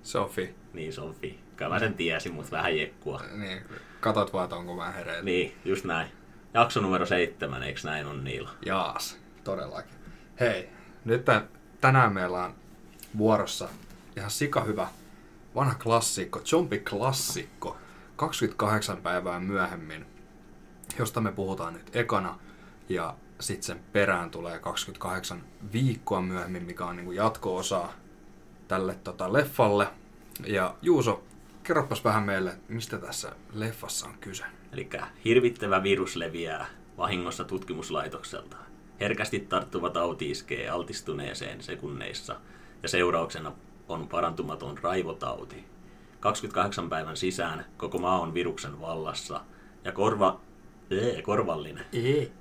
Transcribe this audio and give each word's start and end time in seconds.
Sofi. 0.03 0.55
Niin, 0.73 0.93
se 0.93 1.01
on 1.01 1.13
fi. 1.13 1.39
Kyllä 1.55 1.69
mä 1.69 1.79
sen 1.79 1.93
tiesin, 1.93 2.33
mutta 2.33 2.51
vähän 2.51 2.77
jekkua. 2.77 3.21
Niin, 3.37 3.61
katot 3.99 4.33
vaan, 4.33 4.53
onko 4.53 4.75
mä 4.75 4.91
hereillä. 4.91 5.23
Niin, 5.23 5.55
just 5.65 5.85
näin. 5.85 6.07
Jakso 6.53 6.81
numero 6.81 7.05
seitsemän, 7.05 7.63
eikö 7.63 7.79
näin 7.83 8.05
on 8.05 8.23
Niilo? 8.23 8.49
Jaas, 8.65 9.19
todellakin. 9.43 9.95
Hei, 10.39 10.69
nyt 11.05 11.25
tän- 11.25 11.47
tänään 11.81 12.13
meillä 12.13 12.45
on 12.45 12.55
vuorossa 13.17 13.69
ihan 14.17 14.31
sika 14.31 14.63
hyvä 14.63 14.87
vanha 15.57 15.75
klassikko, 15.75 16.41
Jompi 16.51 16.79
klassikko, 16.79 17.77
28 18.15 18.97
päivää 18.97 19.39
myöhemmin, 19.39 20.05
josta 20.99 21.21
me 21.21 21.31
puhutaan 21.31 21.73
nyt 21.73 21.95
ekana, 21.95 22.39
ja 22.89 23.15
sitten 23.39 23.63
sen 23.63 23.79
perään 23.93 24.29
tulee 24.29 24.59
28 24.59 25.43
viikkoa 25.73 26.21
myöhemmin, 26.21 26.63
mikä 26.63 26.85
on 26.85 26.95
niinku 26.95 27.11
jatko-osa 27.11 27.89
tälle 28.67 28.95
tota, 28.95 29.33
leffalle. 29.33 29.87
Ja 30.45 30.75
Juuso, 30.81 31.23
kerropas 31.63 32.03
vähän 32.03 32.23
meille, 32.23 32.57
mistä 32.67 32.97
tässä 32.97 33.35
leffassa 33.53 34.07
on 34.07 34.17
kyse. 34.21 34.43
Eli 34.73 34.89
hirvittävä 35.25 35.83
virus 35.83 36.15
leviää 36.15 36.65
vahingossa 36.97 37.43
tutkimuslaitokselta. 37.43 38.57
Herkästi 38.99 39.39
tarttuva 39.39 39.89
tauti 39.89 40.31
iskee 40.31 40.69
altistuneeseen 40.69 41.63
sekunneissa 41.63 42.39
ja 42.83 42.89
seurauksena 42.89 43.51
on 43.89 44.07
parantumaton 44.07 44.77
raivotauti. 44.77 45.65
28 46.19 46.89
päivän 46.89 47.17
sisään 47.17 47.65
koko 47.77 47.97
maa 47.97 48.19
on 48.19 48.33
viruksen 48.33 48.81
vallassa 48.81 49.41
ja 49.83 49.91
korva, 49.91 50.39
ee, 50.91 51.21
korvallinen, 51.21 51.85
Ei. 51.93 52.31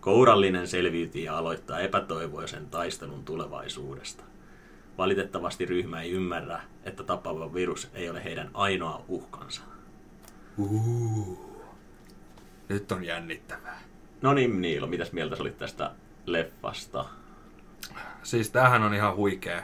kourallinen 0.00 0.68
selviytyy 0.68 1.22
ja 1.22 1.38
aloittaa 1.38 1.80
epätoivoisen 1.80 2.66
taistelun 2.66 3.24
tulevaisuudesta. 3.24 4.24
Valitettavasti 4.98 5.66
ryhmä 5.66 6.02
ei 6.02 6.10
ymmärrä, 6.10 6.60
että 6.84 7.02
tappava 7.02 7.54
virus 7.54 7.88
ei 7.94 8.10
ole 8.10 8.24
heidän 8.24 8.50
ainoa 8.54 9.04
uhkansa. 9.08 9.62
Uh. 10.58 11.54
Nyt 12.68 12.92
on 12.92 13.04
jännittävää. 13.04 13.80
No 14.22 14.34
niin, 14.34 14.60
Niilo, 14.60 14.86
mitäs 14.86 15.12
mieltä 15.12 15.36
sä 15.36 15.42
olit 15.42 15.58
tästä 15.58 15.90
leffasta? 16.26 17.04
Siis 18.22 18.50
tämähän 18.50 18.82
on 18.82 18.94
ihan 18.94 19.16
huikea, 19.16 19.62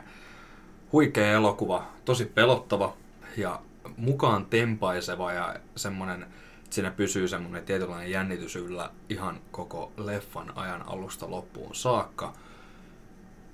huikea 0.93 1.33
elokuva, 1.33 1.89
tosi 2.05 2.25
pelottava 2.25 2.97
ja 3.37 3.61
mukaan 3.97 4.47
tempaiseva 4.47 5.33
ja 5.33 5.56
semmonen, 5.77 6.23
että 6.23 6.75
siinä 6.75 6.91
pysyy 6.91 7.28
semmonen 7.28 7.65
tietynlainen 7.65 8.11
jännitys 8.11 8.56
yllä 8.56 8.91
ihan 9.09 9.41
koko 9.51 9.93
leffan 9.97 10.53
ajan 10.59 10.83
alusta 10.89 11.31
loppuun 11.31 11.75
saakka. 11.75 12.33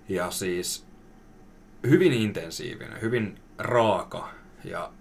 Ja 0.08 0.30
siis 0.30 0.86
hyvin 1.86 2.12
intensiivinen, 2.12 3.00
hyvin 3.00 3.40
raaka 3.58 4.28
ja 4.64 4.92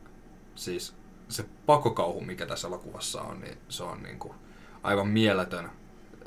siis 0.56 0.96
se 1.29 1.46
pakokauhu, 1.66 2.22
mikä 2.22 2.46
tässä 2.46 2.67
elokuvassa 2.67 3.22
on, 3.22 3.40
niin 3.41 3.57
se 3.69 3.84
on 3.84 4.03
niinku 4.03 4.35
aivan 4.84 5.07
mieletön. 5.07 5.69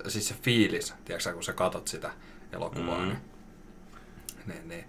Siis 0.08 0.28
se 0.28 0.34
fiilis, 0.42 0.94
tiedätkö, 1.04 1.32
kun 1.32 1.44
sä 1.44 1.52
katot 1.52 1.88
sitä 1.88 2.10
elokuvaa, 2.52 2.98
Mm. 2.98 3.04
mm. 3.04 3.16
niin, 4.46 4.46
niin, 4.46 4.68
niin 4.68 4.84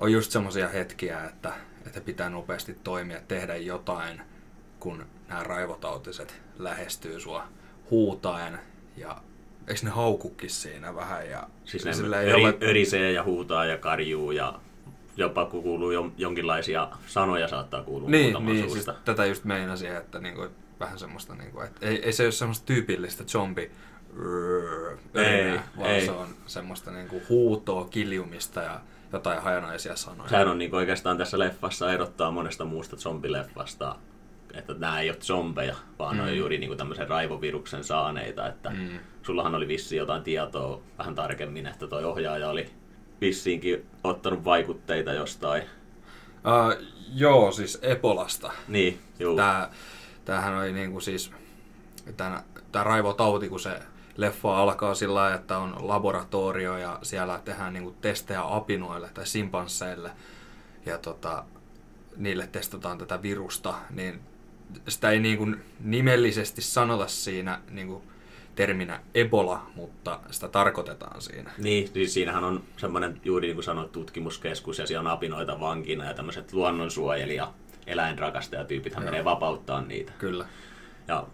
on 0.00 0.12
just 0.12 0.30
semmoisia 0.30 0.68
hetkiä, 0.68 1.24
että, 1.24 1.52
että 1.86 2.00
pitää 2.00 2.30
nopeasti 2.30 2.76
toimia, 2.84 3.20
tehdä 3.28 3.56
jotain, 3.56 4.20
kun 4.80 5.06
nämä 5.28 5.42
raivotautiset 5.42 6.42
lähestyy 6.58 7.20
sua 7.20 7.44
huutaen 7.90 8.58
ja 8.96 9.22
eikö 9.68 9.80
ne 9.82 9.90
haukukin 9.90 10.50
siinä 10.50 10.94
vähän 10.94 11.30
ja 11.30 11.48
Siis 11.64 11.84
ne 11.84 11.92
sillä 11.92 12.16
öri, 12.16 12.58
örisee 12.62 13.12
ja 13.12 13.24
huutaa 13.24 13.64
ja 13.64 13.78
karjuu 13.78 14.30
ja 14.30 14.60
jopa 15.16 15.44
kun 15.44 15.62
kuuluu 15.62 15.90
jo, 15.90 16.12
jonkinlaisia 16.16 16.88
sanoja 17.06 17.48
saattaa 17.48 17.82
kuulua 17.82 18.10
Niin, 18.10 18.36
niin 18.46 18.58
siis 18.58 18.72
suusta. 18.72 18.94
tätä 19.04 19.26
just 19.26 19.44
meinasin, 19.44 19.96
että 19.96 20.18
niinku, 20.18 20.46
vähän 20.80 20.98
semmoista, 20.98 21.34
niinku, 21.34 21.60
että 21.60 21.86
ei, 21.86 22.04
ei 22.04 22.12
se 22.12 22.24
ole 22.24 22.32
semmoista 22.32 22.66
tyypillistä 22.66 23.24
zombi 23.24 23.70
Ei, 25.14 25.60
vaan 25.78 25.90
ei. 25.90 26.06
se 26.06 26.10
on 26.10 26.28
semmoista 26.46 26.90
niinku 26.90 27.22
huutoa, 27.28 27.84
kiljumista 27.84 28.62
ja 28.62 28.80
jotain 29.14 29.42
hajanaisia 29.42 29.96
sanoja. 29.96 30.28
Sehän 30.28 30.48
on 30.48 30.58
niin 30.58 30.74
oikeastaan 30.74 31.18
tässä 31.18 31.38
leffassa 31.38 31.92
erottaa 31.92 32.30
monesta 32.30 32.64
muusta 32.64 32.96
zombileffasta, 32.96 33.96
että 34.54 34.74
nämä 34.78 35.00
ei 35.00 35.10
ole 35.10 35.16
zombeja, 35.20 35.76
vaan 35.98 36.16
mm. 36.16 36.22
ne 36.22 36.30
on 36.30 36.36
juuri 36.36 36.58
niin 36.58 36.76
tämmöisen 36.76 37.08
raivoviruksen 37.08 37.84
saaneita. 37.84 38.48
Että 38.48 38.70
mm. 38.70 38.98
Sullahan 39.22 39.54
oli 39.54 39.68
vissiin 39.68 39.98
jotain 39.98 40.22
tietoa 40.22 40.80
vähän 40.98 41.14
tarkemmin, 41.14 41.66
että 41.66 41.86
toi 41.86 42.04
ohjaaja 42.04 42.48
oli 42.48 42.70
vissiinkin 43.20 43.86
ottanut 44.04 44.44
vaikutteita 44.44 45.12
jostain. 45.12 45.62
Uh, 45.62 46.86
joo, 47.14 47.52
siis 47.52 47.78
Ebolasta. 47.82 48.52
Niin, 48.68 49.00
juu. 49.18 49.36
Tää, 49.36 49.70
tämähän 50.24 50.58
oli 50.58 50.72
niinku 50.72 51.00
siis, 51.00 51.32
tää, 52.16 52.42
tää 52.72 52.84
raivotauti, 52.84 53.48
kun 53.48 53.60
se 53.60 53.80
leffa 54.16 54.58
alkaa 54.58 54.94
sillä 54.94 55.14
lailla, 55.14 55.36
että 55.36 55.58
on 55.58 55.76
laboratorio 55.80 56.78
ja 56.78 56.98
siellä 57.02 57.40
tehdään 57.44 57.72
niinku 57.72 57.94
testejä 58.00 58.42
apinoille 58.44 59.10
tai 59.14 59.26
simpansseille 59.26 60.10
ja 60.86 60.98
tota, 60.98 61.44
niille 62.16 62.46
testataan 62.46 62.98
tätä 62.98 63.22
virusta, 63.22 63.74
niin 63.90 64.20
sitä 64.88 65.10
ei 65.10 65.20
niinku 65.20 65.46
nimellisesti 65.80 66.62
sanota 66.62 67.08
siinä 67.08 67.60
niinku 67.70 68.02
terminä 68.54 69.00
Ebola, 69.14 69.66
mutta 69.74 70.20
sitä 70.30 70.48
tarkoitetaan 70.48 71.22
siinä. 71.22 71.50
Niin, 71.58 71.88
siis 71.88 72.14
siinähän 72.14 72.44
on 72.44 72.62
semmoinen 72.76 73.20
juuri 73.24 73.46
niin 73.46 73.56
kuin 73.56 73.64
sanoit 73.64 73.92
tutkimuskeskus 73.92 74.78
ja 74.78 74.86
siellä 74.86 75.08
on 75.08 75.14
apinoita 75.14 75.60
vankina 75.60 76.04
ja 76.04 76.14
tämmöiset 76.14 76.52
luonnonsuojelija 76.52 77.52
eläinrakastajatyypithän 77.86 79.04
menee 79.04 79.24
vapauttaa 79.24 79.82
niitä. 79.82 80.12
Kyllä. 80.18 80.46
Ja 81.08 81.26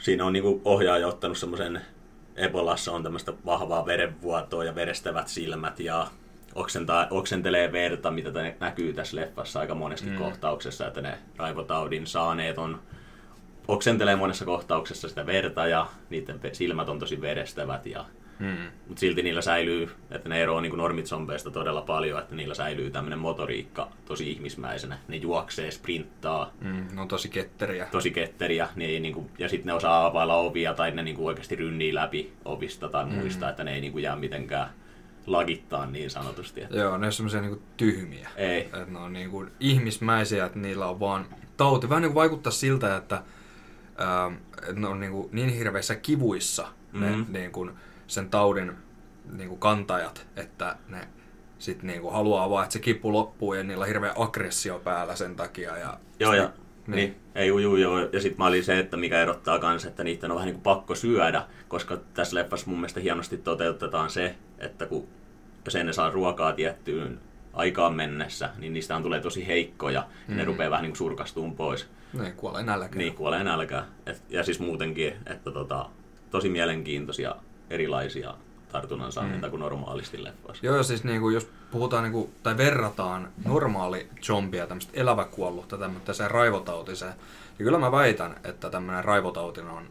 siinä 0.00 0.24
on 0.24 0.32
niinku 0.32 0.60
ohjaaja 0.64 1.08
ottanut 1.08 1.38
semmoisen, 1.38 1.80
Ebolassa 2.36 2.92
on 2.92 3.02
tämmöistä 3.02 3.32
vahvaa 3.46 3.86
verenvuotoa 3.86 4.64
ja 4.64 4.74
verestävät 4.74 5.28
silmät 5.28 5.80
ja 5.80 6.06
oksentaa, 6.54 7.06
oksentelee 7.10 7.72
verta, 7.72 8.10
mitä 8.10 8.32
tänne 8.32 8.56
näkyy 8.60 8.92
tässä 8.92 9.16
leffassa 9.16 9.60
aika 9.60 9.74
monessakin 9.74 10.12
mm. 10.12 10.18
kohtauksessa, 10.18 10.86
että 10.86 11.00
ne 11.00 11.18
raivotaudin 11.36 12.06
saaneet 12.06 12.58
on 12.58 12.80
oksentelee 13.68 14.16
monessa 14.16 14.44
kohtauksessa 14.44 15.08
sitä 15.08 15.26
verta 15.26 15.66
ja 15.66 15.86
niiden 16.10 16.40
silmät 16.52 16.88
on 16.88 16.98
tosi 16.98 17.20
verestävät 17.20 17.86
ja 17.86 18.04
Hmm. 18.40 18.56
mutta 18.88 19.00
silti 19.00 19.22
niillä 19.22 19.42
säilyy, 19.42 19.88
että 20.10 20.28
ne 20.28 20.42
eroaa 20.42 20.60
niin 20.60 20.76
normitsombeista 20.76 21.50
todella 21.50 21.82
paljon, 21.82 22.18
että 22.18 22.34
niillä 22.34 22.54
säilyy 22.54 22.90
tämmöinen 22.90 23.18
motoriikka 23.18 23.88
tosi 24.04 24.30
ihmismäisenä. 24.30 24.98
Ne 25.08 25.16
juoksee, 25.16 25.70
sprinttaa, 25.70 26.52
Mm, 26.60 26.86
ne 26.94 27.00
on 27.00 27.08
tosi 27.08 27.28
ketteriä. 27.28 27.86
tosi 27.90 28.10
ketteriä, 28.10 28.68
ne 28.76 28.84
ei, 28.84 29.00
niin 29.00 29.14
kuin, 29.14 29.30
ja 29.38 29.48
sitten 29.48 29.66
ne 29.66 29.72
osaa 29.72 30.06
availla 30.06 30.34
ovia 30.36 30.74
tai 30.74 30.90
ne 30.90 31.02
niin 31.02 31.16
kuin 31.16 31.26
oikeasti 31.26 31.56
rynnii 31.56 31.94
läpi 31.94 32.32
ovista 32.44 32.88
tai 32.88 33.06
muista, 33.06 33.50
että 33.50 33.64
ne 33.64 33.74
ei 33.74 33.80
niin 33.80 33.92
kuin 33.92 34.02
jää 34.02 34.16
mitenkään 34.16 34.70
lagittaa 35.26 35.86
niin 35.86 36.10
sanotusti. 36.10 36.62
Että 36.62 36.76
Joo, 36.76 36.98
ne 36.98 37.06
on 37.06 37.12
semmoisia 37.12 37.40
niinku 37.40 37.62
tyhmiä. 37.76 38.28
ei, 38.36 38.60
Että 38.60 38.84
ne 38.88 38.98
on 38.98 39.12
niinku 39.12 39.46
ihmismäisiä, 39.60 40.46
että 40.46 40.58
niillä 40.58 40.86
on 40.86 41.00
vaan 41.00 41.26
tauti. 41.56 41.88
Vähän 41.88 42.02
niinku 42.02 42.14
vaikuttaa 42.14 42.52
siltä, 42.52 42.96
että, 42.96 43.22
ähm, 44.00 44.34
että 44.58 44.72
ne 44.80 44.86
on 44.88 45.00
niinku 45.00 45.28
niin 45.32 45.48
hirveissä 45.50 45.94
kivuissa 45.94 46.68
ne 46.92 47.10
Mhm. 47.10 47.32
niinku 47.32 47.70
sen 48.10 48.30
taudin 48.30 48.72
niinku 49.32 49.56
kantajat, 49.56 50.26
että 50.36 50.76
ne 50.88 51.08
sit 51.58 51.82
niinku 51.82 52.10
haluaa 52.10 52.50
vaan, 52.50 52.64
että 52.64 52.72
se 52.72 52.78
kipu 52.78 53.12
loppuu 53.12 53.54
ja 53.54 53.62
niillä 53.62 53.82
on 53.82 53.88
hirveä 53.88 54.12
aggressio 54.16 54.78
päällä 54.78 55.16
sen 55.16 55.36
takia. 55.36 55.76
Ja 55.76 55.98
Joo, 56.20 56.34
ja 56.34 56.50
Niin. 56.86 56.96
niin. 56.96 57.16
ei 57.34 57.48
juu, 57.48 57.58
juu, 57.58 57.76
joo. 57.76 57.98
Ja 57.98 58.20
sitten 58.20 58.38
mä 58.38 58.46
olin 58.46 58.64
se, 58.64 58.78
että 58.78 58.96
mikä 58.96 59.22
erottaa 59.22 59.58
kanssa, 59.58 59.88
että 59.88 60.04
niiden 60.04 60.30
on 60.30 60.34
vähän 60.34 60.46
niin 60.46 60.54
kuin 60.54 60.62
pakko 60.62 60.94
syödä, 60.94 61.46
koska 61.68 61.98
tässä 62.14 62.36
leffassa 62.36 62.66
mun 62.66 62.78
mielestä 62.78 63.00
hienosti 63.00 63.38
toteutetaan 63.38 64.10
se, 64.10 64.34
että 64.58 64.86
kun 64.86 65.08
sen 65.68 65.86
ne 65.86 65.92
saa 65.92 66.10
ruokaa 66.10 66.52
tiettyyn 66.52 67.20
aikaan 67.52 67.94
mennessä, 67.94 68.50
niin 68.58 68.72
niistä 68.72 69.00
tulee 69.02 69.20
tosi 69.20 69.46
heikkoja, 69.46 70.06
mm. 70.28 70.36
ne 70.36 70.44
rupeaa 70.44 70.70
vähän 70.70 70.82
niin 70.82 70.92
kuin 70.92 70.98
surkastumaan 70.98 71.56
pois. 71.56 71.88
Niin, 72.12 72.32
kuolee 72.32 72.62
nälkään. 72.62 72.98
Niin, 72.98 73.14
kuolee 73.14 73.44
nälkään. 73.44 73.84
Et, 74.06 74.22
ja 74.28 74.44
siis 74.44 74.60
muutenkin, 74.60 75.14
että 75.26 75.50
tota, 75.50 75.86
tosi 76.30 76.48
mielenkiintoisia 76.48 77.34
erilaisia 77.70 78.34
tartunnan 78.72 79.12
saaneita 79.12 79.46
mm. 79.46 79.50
kuin 79.50 79.60
normaalisti 79.60 80.24
leffoissa. 80.24 80.66
Joo, 80.66 80.82
siis 80.82 81.04
niin 81.04 81.20
kuin, 81.20 81.34
jos 81.34 81.48
puhutaan 81.70 82.02
niin 82.02 82.12
kuin, 82.12 82.32
tai 82.42 82.56
verrataan 82.56 83.28
normaali 83.44 84.08
zombia, 84.22 84.66
tämmöistä 84.66 84.92
eläväkuollutta 84.94 85.78
tämmöiseen 85.78 86.30
raivotautiseen, 86.30 87.12
niin 87.58 87.64
kyllä 87.64 87.78
mä 87.78 87.92
väitän, 87.92 88.36
että 88.44 88.70
tämmöinen 88.70 89.04
raivotautinen 89.04 89.70
on 89.70 89.84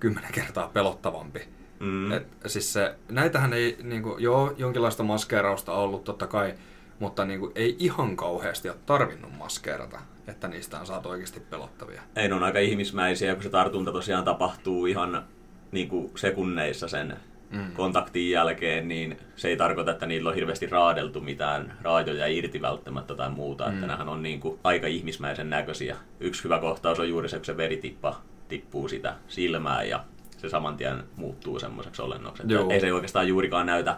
kymmenen 0.00 0.32
kertaa 0.32 0.70
pelottavampi. 0.72 1.48
Mm. 1.80 2.12
Et, 2.12 2.26
siis 2.46 2.72
se, 2.72 2.94
näitähän 3.08 3.52
ei, 3.52 3.78
niin 3.82 4.02
kuin, 4.02 4.22
joo, 4.22 4.54
jonkinlaista 4.56 5.02
maskeerausta 5.02 5.72
ollut 5.72 6.04
totta 6.04 6.26
kai, 6.26 6.54
mutta 6.98 7.24
niin 7.24 7.40
kuin, 7.40 7.52
ei 7.54 7.76
ihan 7.78 8.16
kauheasti 8.16 8.68
ole 8.68 8.78
tarvinnut 8.86 9.38
maskeerata, 9.38 10.00
että 10.26 10.48
niistä 10.48 10.80
on 10.80 10.86
saatu 10.86 11.08
oikeasti 11.08 11.40
pelottavia. 11.40 12.02
Ei, 12.16 12.28
ne 12.28 12.34
on 12.34 12.42
aika 12.42 12.58
ihmismäisiä, 12.58 13.34
kun 13.34 13.42
se 13.42 13.50
tartunta 13.50 13.92
tosiaan 13.92 14.24
tapahtuu 14.24 14.86
ihan 14.86 15.24
niin 15.72 15.88
kuin 15.88 16.10
sekunneissa 16.14 16.88
sen 16.88 17.16
mm. 17.50 17.72
kontaktin 17.72 18.30
jälkeen, 18.30 18.88
niin 18.88 19.18
se 19.36 19.48
ei 19.48 19.56
tarkoita, 19.56 19.90
että 19.90 20.06
niillä 20.06 20.28
on 20.28 20.34
hirveästi 20.34 20.66
raadeltu 20.66 21.20
mitään 21.20 21.78
raajoja 21.82 22.26
irti 22.26 22.62
välttämättä 22.62 23.14
tai 23.14 23.30
muuta. 23.30 23.64
Mm. 23.64 23.74
Että 23.74 23.86
nämähän 23.86 24.08
on 24.08 24.22
niin 24.22 24.40
kuin 24.40 24.58
aika 24.64 24.86
ihmismäisen 24.86 25.50
näköisiä. 25.50 25.96
Yksi 26.20 26.44
hyvä 26.44 26.58
kohtaus 26.58 27.00
on 27.00 27.08
juuri 27.08 27.28
se, 27.28 27.36
kun 27.36 27.44
se 27.44 27.56
veritippa 27.56 28.20
tippuu 28.48 28.88
sitä 28.88 29.14
silmää 29.28 29.82
ja 29.82 30.04
se 30.38 30.48
saman 30.48 30.76
tien 30.76 31.04
muuttuu 31.16 31.58
semmoiseksi 31.58 32.02
olennoksi. 32.02 32.42
Ei 32.70 32.80
se 32.80 32.92
oikeastaan 32.92 33.28
juurikaan 33.28 33.66
näytä 33.66 33.96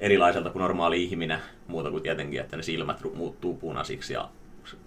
erilaiselta 0.00 0.50
kuin 0.50 0.60
normaali 0.60 1.04
ihminen, 1.04 1.38
muuta 1.66 1.90
kuin 1.90 2.02
tietenkin, 2.02 2.40
että 2.40 2.56
ne 2.56 2.62
silmät 2.62 3.00
muuttuu 3.14 3.56
punaisiksi 3.56 4.12
ja 4.12 4.28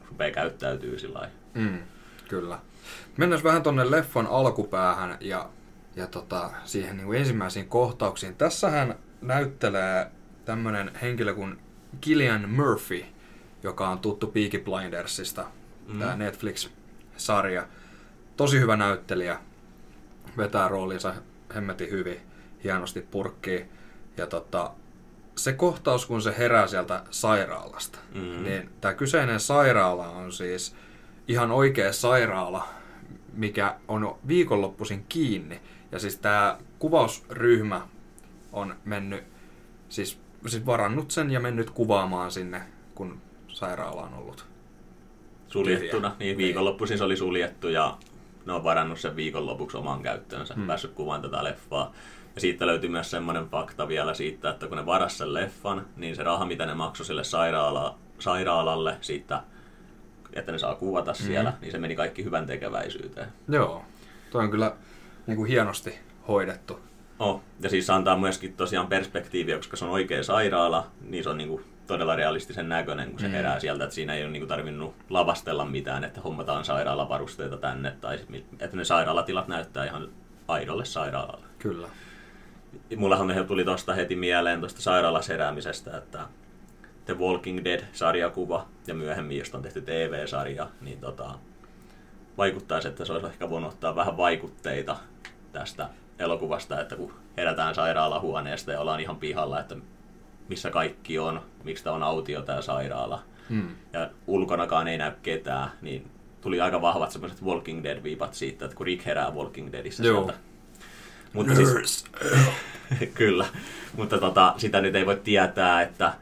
rupeaa 0.10 0.32
käyttäytyy 0.32 1.00
sillä 1.00 1.30
mm, 1.54 1.80
Kyllä. 2.28 2.60
Mennään 3.18 3.44
vähän 3.44 3.64
tonne 3.64 3.92
leffon 3.92 4.28
alkupäähän 4.28 5.18
ja 5.20 5.50
ja 5.96 6.08
tota, 6.08 6.52
siihen 6.66 6.98
niin 6.98 7.06
kuin 7.06 7.20
ensimmäisiin 7.20 7.68
kohtauksiin. 7.68 8.36
Tässähän 8.36 8.96
näyttelee 9.22 10.12
tämmöinen 10.46 10.92
henkilö 11.02 11.34
kuin 11.34 11.60
Killian 12.02 12.50
Murphy, 12.50 13.06
joka 13.64 13.90
on 13.90 14.00
tuttu 14.00 14.28
Peaky 14.28 14.60
Blindersista, 14.60 15.46
mm. 15.88 16.00
tämä 16.00 16.16
Netflix-sarja. 16.16 17.68
Tosi 18.38 18.60
hyvä 18.60 18.78
näyttelijä, 18.78 19.40
vetää 20.38 20.68
roolinsa 20.68 21.14
hemmetin 21.56 21.92
hyvin, 21.92 22.20
hienosti 22.64 23.02
purkkii. 23.02 23.66
Ja 24.18 24.28
tota, 24.28 24.72
se 25.36 25.54
kohtaus, 25.54 26.06
kun 26.06 26.22
se 26.22 26.36
herää 26.38 26.68
sieltä 26.68 27.04
sairaalasta, 27.10 28.00
mm. 28.16 28.44
niin 28.44 28.70
tämä 28.82 28.94
kyseinen 28.94 29.40
sairaala 29.40 30.08
on 30.08 30.32
siis 30.32 30.76
ihan 31.28 31.52
oikea 31.52 31.94
sairaala, 31.94 32.68
mikä 33.34 33.76
on 33.88 34.18
viikonloppuisin 34.28 35.06
kiinni. 35.10 35.62
Ja 35.92 36.00
siis 36.00 36.18
tämä 36.18 36.58
kuvausryhmä 36.80 37.88
on 38.52 38.76
mennyt, 38.86 39.24
siis, 39.90 40.20
siis 40.48 40.66
varannut 40.66 41.12
sen 41.12 41.32
ja 41.32 41.40
mennyt 41.40 41.70
kuvaamaan 41.70 42.32
sinne, 42.32 42.62
kun 42.96 43.22
sairaala 43.48 44.02
on 44.02 44.14
ollut 44.14 44.46
suljettuna. 45.48 46.10
Tyhjä. 46.10 46.20
Niin, 46.20 46.38
viikonloppuisin 46.38 46.98
se 46.98 47.04
oli 47.04 47.18
suljettu 47.18 47.70
ja 47.70 47.98
ne 48.46 48.54
on 48.54 48.64
varannut 48.64 49.00
sen 49.00 49.16
viikonlopuksi 49.16 49.78
oman 49.78 50.02
käyttöönsä, 50.02 50.54
hmm. 50.54 50.68
päässyt 50.68 50.92
kuvaan 50.92 51.22
tätä 51.22 51.44
leffaa. 51.44 51.94
Ja 52.36 52.42
siitä 52.42 52.68
löytyy 52.68 52.90
myös 52.90 53.12
semmoinen 53.12 53.48
fakta 53.50 53.88
vielä 53.88 54.14
siitä, 54.14 54.50
että 54.50 54.68
kun 54.68 54.78
ne 54.78 54.86
varas 54.86 55.18
sen 55.18 55.34
leffan, 55.34 55.86
niin 55.96 56.16
se 56.16 56.24
raha, 56.24 56.46
mitä 56.46 56.66
ne 56.66 56.74
maksoi 56.74 57.06
sille 57.06 57.24
sairaala, 57.24 57.98
sairaalalle 58.20 58.98
siitä, 59.02 59.44
että 60.34 60.52
ne 60.52 60.58
saa 60.58 60.76
kuvata 60.76 61.14
hmm. 61.20 61.26
siellä, 61.26 61.54
niin 61.62 61.72
se 61.72 61.78
meni 61.78 61.96
kaikki 61.96 62.24
hyvän 62.24 62.46
tekeväisyyteen. 62.46 63.28
Joo, 63.48 63.86
toi 64.32 64.44
on 64.44 64.52
kyllä 64.52 64.76
niin 65.28 65.38
kuin 65.38 65.50
hienosti 65.50 66.00
hoidettu. 66.28 66.80
Oh, 67.20 67.42
ja 67.60 67.70
siis 67.70 67.90
antaa 67.90 68.18
myöskin 68.18 68.54
tosiaan 68.54 68.88
perspektiiviä, 68.88 69.58
koska 69.58 69.78
se 69.78 69.86
on 69.86 69.92
oikea 69.92 70.24
sairaala, 70.24 70.88
niin 71.02 71.24
se 71.24 71.30
on 71.30 71.38
niin 71.38 71.50
kuin 71.50 71.64
todella 71.88 72.16
realistisen 72.16 72.70
näköinen, 72.70 73.12
kun 73.12 73.20
se 73.20 73.28
mm. 73.28 73.32
herää 73.32 73.60
sieltä, 73.60 73.84
että 73.84 73.96
siinä 73.96 74.14
ei 74.14 74.24
ole 74.24 74.32
niin 74.32 74.42
kuin 74.42 74.50
tarvinnut 74.50 74.96
lavastella 75.10 75.66
mitään, 75.66 76.04
että 76.04 76.22
hommataan 76.22 76.66
sairaalavarusteita 76.66 77.58
tänne, 77.58 77.94
tai 78.02 78.20
että 78.60 78.78
ne 78.78 78.86
sairaalatilat 78.86 79.48
näyttää 79.48 79.86
ihan 79.86 80.10
aidolle 80.48 80.86
sairaalalle. 80.86 81.46
Kyllä. 81.60 81.88
Mullahan 82.96 83.46
tuli 83.48 83.66
tuosta 83.66 83.94
heti 83.94 84.16
mieleen 84.16 84.60
tuosta 84.60 84.82
sairaalaseräämisestä, 84.82 85.98
että 85.98 86.20
The 87.06 87.18
Walking 87.18 87.64
Dead-sarjakuva 87.64 88.68
ja 88.88 88.94
myöhemmin, 88.94 89.38
josta 89.38 89.58
on 89.58 89.64
tehty 89.64 89.82
TV-sarja, 89.82 90.68
niin 90.82 91.00
tota, 91.00 91.40
vaikuttaisi, 92.38 92.88
että 92.88 93.06
se 93.06 93.14
olisi 93.14 93.28
ehkä 93.28 93.50
voinut 93.50 93.74
ottaa 93.74 93.96
vähän 93.96 94.18
vaikutteita 94.18 94.98
tästä 95.52 95.90
elokuvasta, 96.20 96.82
että 96.82 96.96
kun 96.96 97.14
herätään 97.38 97.76
sairaalahuoneesta 97.76 98.72
ja 98.72 98.80
ollaan 98.80 99.00
ihan 99.00 99.16
pihalla, 99.16 99.60
että 99.60 99.76
missä 100.48 100.70
kaikki 100.70 101.20
on, 101.20 101.42
miksi 101.64 101.84
tämä 101.84 101.96
on 101.96 102.04
autio 102.04 102.42
tämä 102.42 102.62
sairaala. 102.62 103.24
Hmm. 103.50 103.70
Ja 103.94 104.10
ulkonakaan 104.28 104.88
ei 104.88 104.98
näy 104.98 105.12
ketään, 105.22 105.72
niin 105.82 106.12
tuli 106.42 106.62
aika 106.62 106.82
vahvat 106.82 107.12
semmoiset 107.12 107.44
Walking 107.44 107.84
Dead-viipat 107.84 108.34
siitä, 108.34 108.66
että 108.66 108.78
kun 108.78 108.86
Rick 108.86 109.06
herää 109.06 109.32
Walking 109.32 109.72
Deadissä 109.72 110.04
Joo. 110.04 110.24
sieltä. 110.24 110.40
Mutta 111.34 111.56
siis, 111.56 112.06
kyllä, 113.14 113.46
mutta 113.98 114.18
tota, 114.18 114.54
sitä 114.58 114.82
nyt 114.82 114.96
ei 114.96 115.06
voi 115.06 115.22
tietää, 115.24 115.82
että 115.82 116.14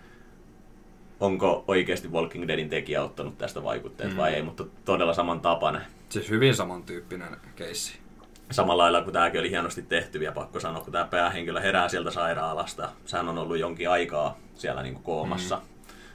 onko 1.20 1.64
oikeasti 1.68 2.08
Walking 2.08 2.48
Deadin 2.48 2.70
tekijä 2.70 3.04
ottanut 3.04 3.38
tästä 3.38 3.64
vaikutteet 3.64 4.12
mm. 4.12 4.18
vai 4.18 4.34
ei, 4.34 4.42
mutta 4.42 4.66
todella 4.86 5.14
saman 5.14 5.42
tapainen. 5.42 5.82
Siis 6.10 6.30
hyvin 6.30 6.56
samantyyppinen 6.56 7.38
keissi. 7.56 8.00
Samalla 8.52 8.84
lailla 8.84 9.02
kuin 9.02 9.14
tämäkin 9.14 9.40
oli 9.40 9.50
hienosti 9.50 9.82
tehty, 9.82 10.24
ja 10.24 10.32
pakko 10.32 10.60
sanoa, 10.60 10.82
kun 10.82 10.94
tämä 10.94 11.06
päähenkilö 11.06 11.60
herää 11.60 11.90
sieltä 11.90 12.12
sairaalasta, 12.12 12.90
sehän 13.06 13.30
on 13.30 13.38
ollut 13.38 13.58
jonkin 13.58 13.90
aikaa 13.90 14.38
siellä 14.56 14.84
niin 14.84 14.94
kuin 14.94 15.04
koomassa, 15.04 15.56
mm. 15.56 15.62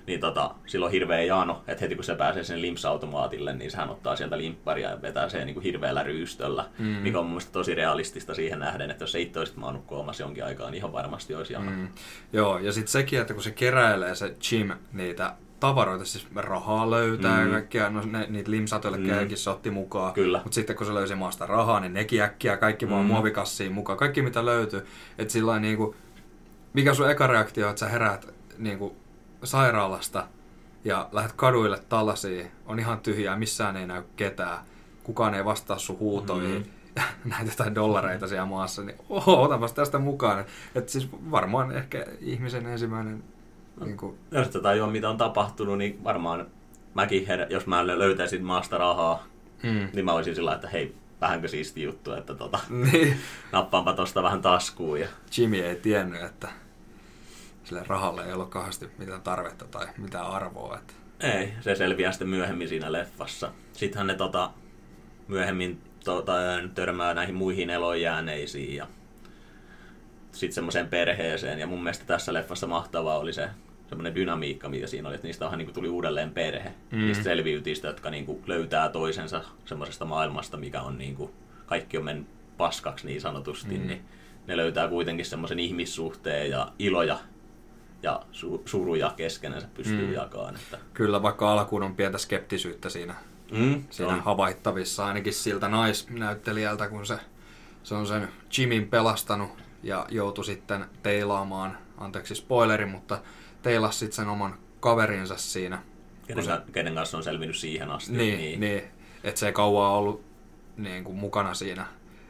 niin 0.07 0.21
tota, 0.21 0.55
silloin 0.67 0.93
hirveä 0.93 1.23
jano, 1.23 1.63
että 1.69 1.81
heti 1.81 1.95
kun 1.95 2.05
se 2.05 2.15
pääsee 2.15 2.45
sen 2.45 2.63
limpsautomaatille, 2.63 3.53
niin 3.53 3.71
sehän 3.71 3.91
ottaa 3.91 4.17
sieltä 4.17 4.39
limpparia 4.39 4.91
ja 4.91 5.03
vetää 5.03 5.29
sen 5.29 5.47
niin 5.47 5.55
kuin 5.55 5.65
hirveällä 5.65 6.03
ryystöllä, 6.03 6.65
mm. 6.79 6.85
mikä 6.85 7.19
on 7.19 7.25
mun 7.25 7.33
mielestä 7.33 7.53
tosi 7.53 7.75
realistista 7.75 8.35
siihen 8.35 8.59
nähden, 8.59 8.91
että 8.91 9.03
jos 9.03 9.13
se 9.13 9.21
itse 9.21 9.39
olisit 9.39 9.57
maannut 9.57 9.85
koomassa 9.87 10.23
jonkin 10.23 10.45
aikaa, 10.45 10.71
niin 10.71 10.79
ihan 10.79 10.93
varmasti 10.93 11.35
olisi 11.35 11.53
jano. 11.53 11.71
Mm. 11.71 11.89
Joo, 12.33 12.59
ja 12.59 12.73
sitten 12.73 12.93
sekin, 12.93 13.21
että 13.21 13.35
kun 13.35 13.43
se 13.43 13.51
keräilee 13.51 14.15
se 14.15 14.37
Jim 14.51 14.71
niitä 14.93 15.35
tavaroita, 15.61 16.05
siis 16.05 16.27
rahaa 16.35 16.91
löytää 16.91 17.37
mm. 17.37 17.47
ja 17.47 17.53
kaikkia, 17.53 17.91
no 17.91 18.03
ne, 18.05 18.27
niitä 18.29 18.51
limsatoille 18.51 18.99
mm. 18.99 19.35
se 19.35 19.51
otti 19.51 19.71
mukaan. 19.71 20.13
Kyllä. 20.13 20.41
Mutta 20.45 20.55
sitten 20.55 20.77
kun 20.77 20.87
se 20.87 20.95
löysi 20.95 21.15
maasta 21.15 21.47
rahaa, 21.47 21.81
niin 21.81 21.93
nekin 21.93 22.23
äkkiä, 22.23 22.57
kaikki 22.57 22.87
mm. 22.87 22.93
vaan 22.93 23.05
muovikassiin 23.05 23.73
mukaan, 23.73 23.99
kaikki 23.99 24.23
mitä 24.23 24.45
löytyy. 24.45 24.87
Että 25.19 25.33
sillä 25.33 25.59
niinku, 25.59 25.97
mikä 26.73 26.95
sun 26.95 27.11
eka 27.11 27.27
reaktio, 27.27 27.69
että 27.69 27.81
sä 27.81 27.89
heräät 27.89 28.35
niinku, 28.59 28.97
sairaalasta 29.45 30.27
ja 30.85 31.09
lähdet 31.13 31.33
kaduille 31.33 31.81
tallasiin, 31.89 32.51
on 32.67 32.79
ihan 32.79 33.01
tyhjää, 33.01 33.37
missään 33.37 33.77
ei 33.77 33.87
näy 33.87 34.03
ketään, 34.17 34.59
kukaan 35.05 35.35
ei 35.35 35.45
vastaa 35.45 35.79
sun 35.79 35.99
huutoihin. 35.99 36.59
Mm 36.59 36.65
näitä 37.25 37.51
jotain 37.51 37.75
dollareita 37.75 38.29
siellä 38.29 38.47
maassa, 38.47 38.83
niin 38.83 38.97
oho, 39.09 39.43
otapas 39.43 39.73
tästä 39.73 39.99
mukaan. 39.99 40.45
Että 40.75 40.93
siis 40.93 41.09
varmaan 41.31 41.73
ehkä 41.73 42.07
ihmisen 42.21 42.67
ensimmäinen 42.67 43.25
niin 43.81 43.97
kuin... 43.97 44.19
Jos 44.31 44.49
tätä 44.49 44.75
jo 44.75 44.87
mitä 44.87 45.11
on 45.11 45.17
tapahtunut, 45.17 45.79
niin 45.79 46.05
varmaan 46.05 46.47
mäkin, 46.95 47.27
her- 47.27 47.53
jos 47.53 47.67
mä 47.67 47.87
löytäisin 47.87 48.45
maasta 48.45 48.79
rahaa, 48.79 49.27
mm. 49.63 49.89
niin 49.93 50.05
mä 50.05 50.13
olisin 50.13 50.35
sillä 50.35 50.55
että 50.55 50.69
hei, 50.69 50.95
vähänkö 51.21 51.49
siisti 51.49 51.83
juttu, 51.83 52.13
että 52.13 52.35
tota, 52.35 52.59
niin. 52.93 53.17
nappaanpa 53.53 53.93
tosta 53.93 54.23
vähän 54.23 54.43
taskuun. 54.43 55.01
Ja... 55.01 55.09
Jimmy 55.39 55.57
ei 55.57 55.77
tiennyt, 55.77 56.23
että 56.23 56.49
sille 57.65 57.83
rahalle 57.87 58.27
ei 58.27 58.33
ollut 58.33 58.49
kauheasti 58.49 58.89
mitään 58.99 59.23
tarvetta 59.23 59.65
tai 59.65 59.87
mitään 59.99 60.27
arvoa. 60.27 60.79
Että... 60.79 60.95
Ei, 61.21 61.53
se 61.61 61.75
selviää 61.75 62.13
sitten 62.13 62.29
myöhemmin 62.29 62.69
siinä 62.69 62.93
leffassa. 62.93 63.53
Sittenhän 63.73 64.07
ne 64.07 64.15
tota, 64.15 64.51
myöhemmin 65.29 65.81
tota, 66.05 66.33
törmää 66.75 67.15
näihin 67.15 67.35
muihin 67.35 67.71
elonjääneisiin 67.71 68.77
ja 68.77 68.87
sitten 70.35 70.55
semmoiseen 70.55 70.89
perheeseen. 70.89 71.59
Ja 71.59 71.67
mun 71.67 71.83
mielestä 71.83 72.05
tässä 72.07 72.33
leffassa 72.33 72.67
mahtavaa 72.67 73.19
oli 73.19 73.33
se 73.33 73.49
semmoinen 73.89 74.15
dynamiikka, 74.15 74.69
mitä 74.69 74.87
siinä 74.87 75.09
oli, 75.09 75.15
että 75.15 75.27
niistä 75.27 75.45
vähän 75.45 75.59
niin 75.59 75.67
kuin 75.67 75.75
tuli 75.75 75.89
uudelleen 75.89 76.31
perhe. 76.31 76.73
Mm. 76.91 76.99
Niistä 76.99 77.25
selviytyistä, 77.25 77.89
jotka 77.89 78.11
niin 78.11 78.27
kuin 78.27 78.43
löytää 78.47 78.89
toisensa 78.89 79.45
semmoisesta 79.65 80.05
maailmasta, 80.05 80.57
mikä 80.57 80.83
on 80.83 80.99
niin 80.99 81.17
kuin, 81.17 81.31
kaikki 81.67 81.99
on 81.99 82.05
mennyt 82.05 82.27
paskaksi 82.57 83.07
niin 83.07 83.21
sanotusti, 83.21 83.79
mm. 83.79 83.87
niin 83.87 84.05
ne 84.47 84.57
löytää 84.57 84.89
kuitenkin 84.89 85.27
semmoisen 85.27 85.59
ihmissuhteen 85.59 86.51
ja 86.51 86.73
iloja 86.79 87.19
ja 88.03 88.23
su- 88.33 88.63
suruja 88.65 89.15
keskenensä 89.17 89.69
pystyy 89.75 90.07
mm. 90.07 90.13
jakamaan. 90.13 90.57
Että... 90.57 90.79
Kyllä, 90.95 91.23
vaikka 91.23 91.53
alkuun 91.53 91.83
on 91.83 91.97
pientä 91.97 92.19
skeptisyyttä 92.19 92.89
siinä, 92.89 93.15
mm, 93.53 93.85
siinä 93.91 94.13
on. 94.13 94.21
havaittavissa, 94.21 95.07
ainakin 95.07 95.33
siltä 95.33 95.69
naisnäyttelijältä, 95.69 96.89
kun 96.89 97.07
se, 97.07 97.19
se 97.83 97.95
on 97.95 98.07
sen 98.07 98.29
Jimin 98.59 98.89
pelastanut 98.89 99.64
ja 99.85 100.07
joutui 100.11 100.45
sitten 100.45 100.85
teilaamaan, 101.03 101.79
anteeksi 101.99 102.35
spoileri, 102.35 102.87
mutta 102.87 103.19
teilasi 103.63 103.99
sitten 103.99 104.17
sen 104.17 104.29
oman 104.29 104.59
kaverinsa 104.81 105.37
siinä. 105.37 105.83
Kenen, 106.27 106.45
se... 106.45 106.61
kenen 106.73 106.95
kanssa 106.95 107.17
on 107.17 107.25
selvinnyt 107.25 107.57
siihen 107.57 107.91
asti. 107.91 108.13
Niin, 108.13 108.39
niin. 108.39 108.61
niin 108.61 108.83
että 109.25 109.39
se 109.39 109.47
ei 109.47 109.53
kauan 109.53 109.91
ollut 109.91 110.25
niin 110.77 111.05
kuin 111.05 111.17
mukana 111.17 111.55
siinä 111.55 111.87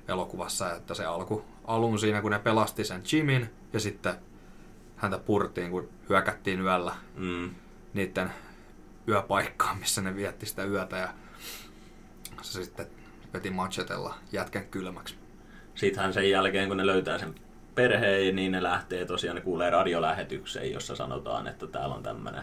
elokuvassa, 0.09 0.73
että 0.73 0.95
se 0.95 1.05
alku, 1.05 1.45
alun 1.65 1.99
siinä, 1.99 2.23
kun 2.23 2.31
ne 2.31 2.39
pelasti 2.39 2.85
sen 2.85 3.03
Jimin 3.13 3.51
ja 3.73 3.81
sitten 3.81 4.15
häntä 4.97 5.19
purtiin, 5.19 5.71
kun 5.71 5.89
hyökättiin 6.09 6.61
yöllä 6.61 6.95
mm. 7.17 7.55
niiden 7.95 8.33
yöpaikkaan, 9.09 9.79
missä 9.79 10.03
ne 10.03 10.17
vietti 10.17 10.47
sitä 10.47 10.65
yötä 10.65 10.97
ja 10.97 11.09
se 12.43 12.65
sitten 12.65 12.87
veti 13.35 13.51
machetella 13.51 14.15
jätkän 14.33 14.67
kylmäksi. 14.67 15.24
Sittenhän 15.75 16.13
sen 16.13 16.31
jälkeen, 16.31 16.69
kun 16.69 16.77
ne 16.77 16.87
löytää 16.87 17.19
sen 17.19 17.35
perheen, 17.75 18.37
niin 18.37 18.53
ne 18.53 18.63
lähtee 18.63 19.05
tosiaan, 19.05 19.35
ne 19.35 19.41
kuulee 19.41 19.71
radiolähetykseen, 19.71 20.73
jossa 20.73 20.97
sanotaan, 20.97 21.47
että 21.47 21.67
täällä 21.67 21.95
on 21.95 22.03
tämmöinen 22.03 22.43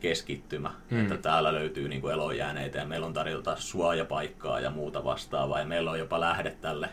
keskittymä, 0.00 0.70
mm. 0.90 1.00
että 1.00 1.16
täällä 1.16 1.52
löytyy 1.52 1.88
niin 1.88 2.00
kuin 2.00 2.12
elonjääneitä 2.12 2.78
ja 2.78 2.84
meillä 2.84 3.06
on 3.06 3.12
tarjota 3.12 3.56
suojapaikkaa 3.56 4.60
ja 4.60 4.70
muuta 4.70 5.04
vastaavaa 5.04 5.58
ja 5.58 5.66
meillä 5.66 5.90
on 5.90 5.98
jopa 5.98 6.20
lähde 6.20 6.50
tälle, 6.50 6.88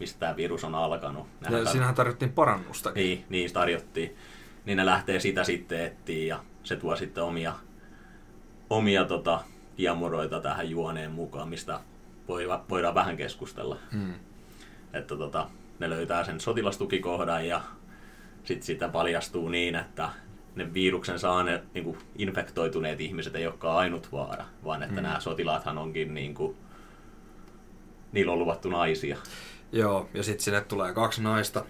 mistä 0.00 0.20
tämä 0.20 0.36
virus 0.36 0.64
on 0.64 0.74
alkanut. 0.74 1.26
Nähdään 1.40 1.62
ja 1.62 1.70
siinähän 1.70 1.94
tarjottiin 1.94 2.32
parannusta. 2.32 2.92
Niin, 2.94 3.24
niin 3.28 3.52
tarjottiin. 3.52 4.16
Niin 4.64 4.76
ne 4.76 4.86
lähtee 4.86 5.20
sitä 5.20 5.44
sitten 5.44 5.84
etsiä 5.84 6.26
ja 6.26 6.44
se 6.62 6.76
tuo 6.76 6.96
sitten 6.96 7.24
omia, 7.24 7.54
omia 8.70 9.04
tota, 9.04 9.40
kiemuroita 9.76 10.40
tähän 10.40 10.70
juoneen 10.70 11.10
mukaan, 11.10 11.48
mistä 11.48 11.80
voidaan 12.70 12.94
vähän 12.94 13.16
keskustella. 13.16 13.78
Mm. 13.92 14.14
Että 14.94 15.16
tota, 15.16 15.48
ne 15.78 15.90
löytää 15.90 16.24
sen 16.24 16.40
sotilastukikohdan 16.40 17.46
ja 17.48 17.60
sitten 18.44 18.66
sitä 18.66 18.88
paljastuu 18.88 19.48
niin, 19.48 19.74
että 19.74 20.08
ne 20.56 20.74
viruksen 20.74 21.18
saaneet 21.18 21.74
niin 21.74 21.84
kuin 21.84 21.98
infektoituneet 22.18 23.00
ihmiset 23.00 23.34
ei 23.34 23.46
olekaan 23.46 23.76
ainut 23.76 24.12
vaara, 24.12 24.44
vaan 24.64 24.82
että 24.82 24.96
mm. 24.96 25.02
nämä 25.02 25.20
sotilaathan 25.20 25.78
onkin 25.78 26.14
niin 26.14 26.34
kuin, 26.34 26.56
niillä 28.12 28.32
on 28.32 28.38
luvattu 28.38 28.68
naisia. 28.68 29.16
Joo, 29.72 30.08
ja 30.14 30.22
sitten 30.22 30.44
sinne 30.44 30.60
tulee 30.60 30.92
kaksi 30.92 31.22
naista 31.22 31.64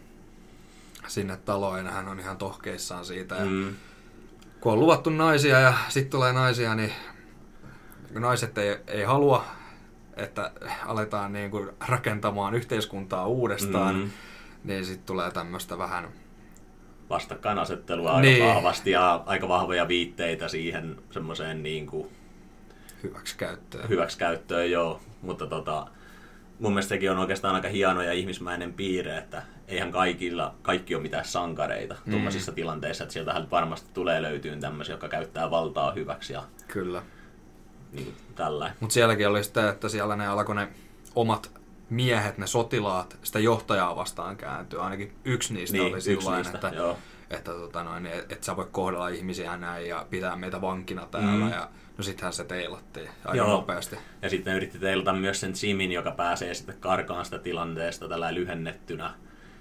sinne 1.06 1.36
taloon, 1.36 1.84
ja 1.84 1.90
hän 1.90 2.08
on 2.08 2.20
ihan 2.20 2.36
tohkeissaan 2.36 3.04
siitä. 3.04 3.34
Ja 3.34 3.44
mm. 3.44 3.74
Kun 4.60 4.72
on 4.72 4.80
luvattu 4.80 5.10
naisia 5.10 5.60
ja 5.60 5.74
sitten 5.88 6.10
tulee 6.10 6.32
naisia, 6.32 6.74
niin 6.74 6.92
naiset 8.14 8.58
ei, 8.58 8.76
ei 8.86 9.04
halua, 9.04 9.44
että 10.16 10.50
aletaan 10.86 11.32
niin 11.32 11.50
kuin 11.50 11.70
rakentamaan 11.88 12.54
yhteiskuntaa 12.54 13.26
uudestaan, 13.26 13.96
mm. 13.96 14.10
niin 14.64 14.84
sitten 14.84 15.06
tulee 15.06 15.30
tämmöistä 15.30 15.78
vähän 15.78 16.08
vastakkainasettelua 17.10 18.12
aika 18.12 18.20
niin. 18.20 18.44
vahvasti 18.44 18.90
ja 18.90 19.22
aika 19.26 19.48
vahvoja 19.48 19.88
viitteitä 19.88 20.48
siihen 20.48 20.96
semmoiseen 21.10 21.62
niin 21.62 21.86
kuin 21.86 22.08
hyväksikäyttöön. 23.02 23.88
Hyväksikäyttöön, 23.88 24.70
joo. 24.70 25.00
Mutta 25.22 25.46
tota, 25.46 25.86
mun 26.58 26.72
mielestä 26.72 26.88
sekin 26.88 27.10
on 27.10 27.18
oikeastaan 27.18 27.54
aika 27.54 27.68
hieno 27.68 28.02
ja 28.02 28.12
ihmismäinen 28.12 28.72
piirre, 28.72 29.18
että 29.18 29.42
eihän 29.68 29.92
kaikilla, 29.92 30.54
kaikki 30.62 30.94
ole 30.94 31.02
mitään 31.02 31.24
sankareita 31.24 31.94
mm. 31.94 32.10
tuommoisissa 32.10 32.52
tilanteissa, 32.52 33.04
että 33.04 33.12
sieltähän 33.12 33.50
varmasti 33.50 33.90
tulee 33.94 34.22
löytyyn 34.22 34.60
tämmöisiä, 34.60 34.92
jotka 34.92 35.08
käyttää 35.08 35.50
valtaa 35.50 35.92
hyväksi 35.92 36.32
ja 36.32 36.42
Kyllä. 36.68 37.02
Niin, 37.94 38.14
tällä. 38.34 38.72
Mutta 38.80 38.94
sielläkin 38.94 39.28
oli 39.28 39.44
sitä, 39.44 39.68
että 39.68 39.88
siellä 39.88 40.16
ne 40.16 40.26
alkoi 40.26 40.54
ne 40.54 40.68
omat 41.14 41.50
miehet, 41.90 42.38
ne 42.38 42.46
sotilaat, 42.46 43.18
sitä 43.22 43.38
johtajaa 43.38 43.96
vastaan 43.96 44.36
kääntyy. 44.36 44.82
Ainakin 44.82 45.12
yksi 45.24 45.54
niistä 45.54 45.76
niin, 45.76 45.92
oli 45.92 46.00
sillä 46.00 46.40
että, 46.40 46.72
joo. 46.74 46.98
että 47.30 47.52
tota 47.52 47.84
noin, 47.84 48.06
et, 48.06 48.32
et 48.32 48.44
sä 48.44 48.56
voi 48.56 48.68
kohdella 48.72 49.08
ihmisiä 49.08 49.56
näin 49.56 49.88
ja 49.88 50.06
pitää 50.10 50.36
meitä 50.36 50.60
vankina 50.60 51.06
täällä. 51.06 51.44
Mm. 51.44 51.50
Ja, 51.50 51.68
no 51.98 52.04
sittenhän 52.04 52.32
se 52.32 52.44
teilattiin 52.44 53.08
aika 53.24 53.36
joo. 53.36 53.48
nopeasti. 53.48 53.96
Ja 54.22 54.30
sitten 54.30 54.50
ne 54.50 54.56
yritti 54.56 54.78
teilata 54.78 55.12
myös 55.12 55.40
sen 55.40 55.56
Simin, 55.56 55.92
joka 55.92 56.10
pääsee 56.10 56.54
sitten 56.54 56.76
karkaan 56.80 57.24
sitä 57.24 57.38
tilanteesta 57.38 58.08
tällä 58.08 58.34
lyhennettynä 58.34 59.14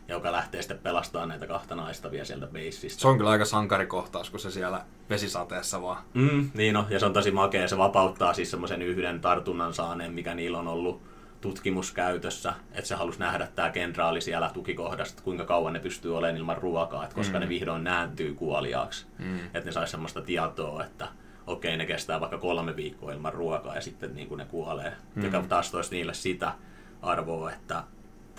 joka 0.08 0.32
lähtee 0.32 0.62
sitten 0.62 0.80
pelastamaan 0.80 1.30
näitä 1.30 1.48
kahta 1.48 1.76
naista 1.76 2.12
vielä 2.12 2.26
sieltä 2.26 2.48
beisistä. 2.48 3.02
Se 3.02 3.08
on 3.08 3.18
kyllä 3.18 3.30
aika 3.30 3.46
sankarikohtaus, 3.46 4.30
kun 4.30 4.40
se 4.40 4.52
siellä 4.52 4.82
vesisateessa 5.10 5.82
vaan. 5.82 6.04
Mm, 6.14 6.52
niin 6.54 6.78
on, 6.78 6.86
ja 6.90 7.00
se 7.00 7.06
on 7.06 7.14
tosi 7.14 7.32
makea. 7.32 7.68
Se 7.68 7.78
vapauttaa 7.78 8.34
siis 8.34 8.52
semmoisen 8.52 8.82
yhden 8.82 9.22
tartunnan 9.22 9.74
saaneen, 9.74 10.14
mikä 10.14 10.34
niillä 10.34 10.60
on 10.60 10.68
ollut 10.68 11.02
tutkimuskäytössä, 11.42 12.54
että 12.72 12.88
se 12.88 12.96
halusi 12.96 13.20
nähdä 13.20 13.48
tämä 13.56 13.70
kenraali 13.70 14.22
siellä 14.22 14.50
tukikohdasta, 14.54 15.24
kuinka 15.24 15.46
kauan 15.46 15.74
ne 15.74 15.80
pystyy 15.80 16.18
olemaan 16.18 16.38
ilman 16.38 16.58
ruokaa, 16.58 17.04
että 17.04 17.16
koska 17.16 17.38
mm. 17.38 17.42
ne 17.42 17.50
vihdoin 17.50 17.84
nääntyy 17.84 18.34
kuoliaaksi. 18.34 19.06
Mm. 19.20 19.40
Että 19.46 19.60
ne 19.66 19.72
saisi 19.72 19.92
semmoista 19.92 20.22
tietoa, 20.22 20.84
että 20.84 21.08
okei, 21.48 21.78
ne 21.78 21.86
kestää 21.86 22.22
vaikka 22.22 22.38
kolme 22.38 22.76
viikkoa 22.76 23.12
ilman 23.12 23.34
ruokaa 23.34 23.76
ja 23.76 23.82
sitten 23.82 24.16
niin 24.16 24.28
kuin 24.28 24.38
ne 24.38 24.46
kuolee. 24.46 24.94
Mm. 25.16 25.24
Joka 25.24 25.44
taas 25.50 25.72
toisi 25.72 25.96
niille 25.96 26.14
sitä 26.14 26.54
arvoa, 27.02 27.52
että 27.52 27.84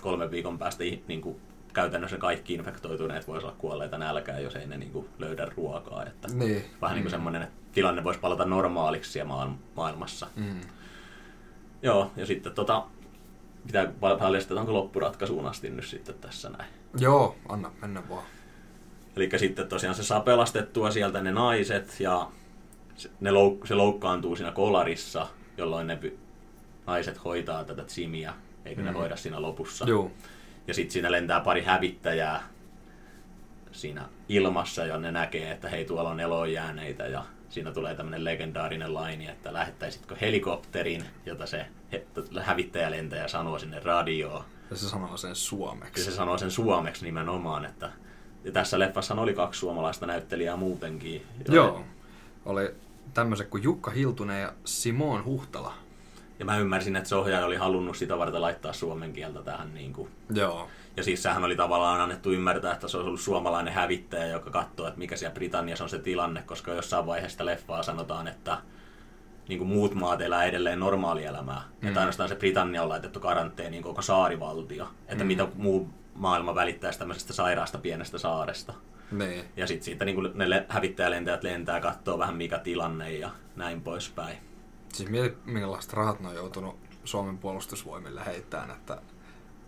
kolme 0.01 0.31
viikon 0.31 0.57
päästä 0.57 0.83
niin 1.07 1.21
kuin 1.21 1.41
käytännössä 1.75 2.17
kaikki 2.17 2.53
infektoituneet 2.53 3.27
voisi 3.27 3.45
olla 3.45 3.55
kuolleita 3.57 3.97
nälkään, 3.97 4.43
jos 4.43 4.55
ei 4.55 4.67
ne 4.67 4.77
niin 4.77 4.91
kuin 4.91 5.09
löydä 5.19 5.47
ruokaa. 5.57 6.05
Että 6.05 6.27
niin. 6.33 6.65
Vähän 6.81 6.95
niin 6.95 7.03
kuin 7.03 7.11
mm. 7.11 7.15
semmoinen, 7.15 7.41
että 7.41 7.55
tilanne 7.71 8.03
voisi 8.03 8.19
palata 8.19 8.45
normaaliksi 8.45 9.11
siellä 9.11 9.47
maailmassa. 9.75 10.27
Mm. 10.35 10.61
Joo, 11.81 12.11
ja 12.15 12.25
sitten 12.25 12.53
tota, 12.53 12.83
pitää 13.65 13.91
paljastetaanko 14.19 14.73
loppuratkaisuun 14.73 15.47
asti 15.47 15.69
nyt 15.69 15.85
sitten 15.85 16.15
tässä 16.21 16.49
näin. 16.49 16.69
Joo, 16.97 17.35
anna 17.49 17.71
mennä 17.81 18.09
vaan. 18.09 18.23
Eli 19.15 19.29
sitten 19.37 19.67
tosiaan 19.67 19.95
se 19.95 20.03
saa 20.03 20.19
pelastettua 20.19 20.91
sieltä 20.91 21.21
ne 21.21 21.31
naiset 21.31 21.99
ja 21.99 22.29
se, 22.95 23.09
ne 23.19 23.31
louk- 23.31 23.67
se 23.67 23.75
loukkaantuu 23.75 24.35
siinä 24.35 24.51
kolarissa, 24.51 25.27
jolloin 25.57 25.87
ne 25.87 25.99
py- 26.03 26.17
naiset 26.87 27.23
hoitaa 27.23 27.63
tätä 27.63 27.83
Tsimiä, 27.83 28.33
eikö 28.65 28.81
mm. 28.81 28.85
ne 28.85 28.91
hoida 28.91 29.15
siinä 29.15 29.41
lopussa. 29.41 29.85
Joo. 29.85 30.11
Ja 30.67 30.73
sitten 30.73 30.91
siinä 30.91 31.11
lentää 31.11 31.39
pari 31.39 31.63
hävittäjää 31.63 32.43
siinä 33.71 34.05
ilmassa 34.29 34.85
ja 34.85 34.97
ne 34.97 35.11
näkee, 35.11 35.51
että 35.51 35.69
hei 35.69 35.85
tuolla 35.85 36.09
on 36.09 36.19
eloon 36.19 36.53
jääneitä 36.53 37.07
ja 37.07 37.25
siinä 37.49 37.71
tulee 37.71 37.95
tämmöinen 37.95 38.23
legendaarinen 38.23 38.93
laini, 38.93 39.27
että 39.27 39.53
lähettäisitkö 39.53 40.15
helikopterin, 40.21 41.03
jota 41.25 41.45
se 41.45 41.65
hävittäjälentäjä 42.41 43.27
sanoo 43.27 43.59
sinne 43.59 43.79
radioon. 43.79 44.43
Ja 44.69 44.75
se 44.75 44.89
sanoo 44.89 45.17
sen 45.17 45.35
suomeksi. 45.35 46.01
Ja 46.01 46.05
se 46.05 46.11
sanoo 46.11 46.37
sen 46.37 46.51
suomeksi 46.51 47.05
nimenomaan, 47.05 47.65
että 47.65 47.91
ja 48.43 48.51
tässä 48.51 48.79
leffassa 48.79 49.13
oli 49.15 49.33
kaksi 49.33 49.59
suomalaista 49.59 50.05
näyttelijää 50.05 50.57
muutenkin. 50.57 51.25
Joo, 51.49 51.83
oli 52.45 52.75
tämmöiset 53.13 53.47
kuin 53.47 53.63
Jukka 53.63 53.91
Hiltunen 53.91 54.41
ja 54.41 54.53
Simon 54.65 55.25
Huhtala. 55.25 55.73
Ja 56.39 56.45
mä 56.45 56.57
ymmärsin, 56.57 56.95
että 56.95 57.09
se 57.09 57.15
ohjaaja 57.15 57.45
oli 57.45 57.55
halunnut 57.55 57.97
sitä 57.97 58.17
varten 58.17 58.41
laittaa 58.41 58.73
suomen 58.73 59.13
kieltä 59.13 59.41
tähän. 59.41 59.73
Niin 59.73 59.93
kuin. 59.93 60.09
Joo. 60.33 60.67
Ja 60.97 61.03
siis 61.03 61.23
sehän 61.23 61.43
oli 61.43 61.55
tavallaan 61.55 62.01
annettu 62.01 62.31
ymmärtää, 62.31 62.73
että 62.73 62.87
se 62.87 62.97
olisi 62.97 63.07
ollut 63.07 63.19
suomalainen 63.19 63.73
hävittäjä, 63.73 64.25
joka 64.25 64.49
katsoo, 64.49 64.87
että 64.87 64.99
mikä 64.99 65.15
siellä 65.15 65.33
Britanniassa 65.33 65.83
on 65.83 65.89
se 65.89 65.99
tilanne, 65.99 66.41
koska 66.41 66.73
jossain 66.73 67.05
vaiheessa 67.05 67.45
leffaa 67.45 67.83
sanotaan, 67.83 68.27
että 68.27 68.57
niin 69.47 69.59
kuin 69.59 69.67
muut 69.67 69.95
maat 69.95 70.21
elää 70.21 70.43
edelleen 70.43 70.79
normaalielämää. 70.79 71.61
Mm. 71.81 71.87
Että 71.87 71.99
ainoastaan 71.99 72.29
se 72.29 72.35
Britannia 72.35 72.83
on 72.83 72.89
laitettu 72.89 73.19
karanteeniin 73.19 73.83
koko 73.83 74.01
saarivaltio. 74.01 74.87
Että 75.07 75.23
mm. 75.23 75.27
mitä 75.27 75.47
muu 75.55 75.89
maailma 76.13 76.55
välittäisi 76.55 76.99
tämmöisestä 76.99 77.33
sairaasta 77.33 77.77
pienestä 77.77 78.17
saaresta. 78.17 78.73
Niin. 79.11 79.45
Ja 79.57 79.67
sitten 79.67 79.85
siitä 79.85 80.05
niin 80.05 80.15
kuin 80.15 80.31
ne 80.35 80.65
hävittäjälentäjät 80.69 81.43
lentää 81.43 81.79
katsoo 81.79 82.19
vähän 82.19 82.35
mikä 82.35 82.59
tilanne 82.59 83.13
ja 83.13 83.29
näin 83.55 83.81
poispäin. 83.81 84.37
Siis 84.95 85.09
mieti, 85.09 85.37
minkälaiset 85.45 85.93
rahat 85.93 86.19
ne 86.19 86.27
on 86.27 86.35
joutunut 86.35 86.75
Suomen 87.03 87.37
puolustusvoimille 87.37 88.21
heittämään, 88.25 88.71
että 88.71 89.01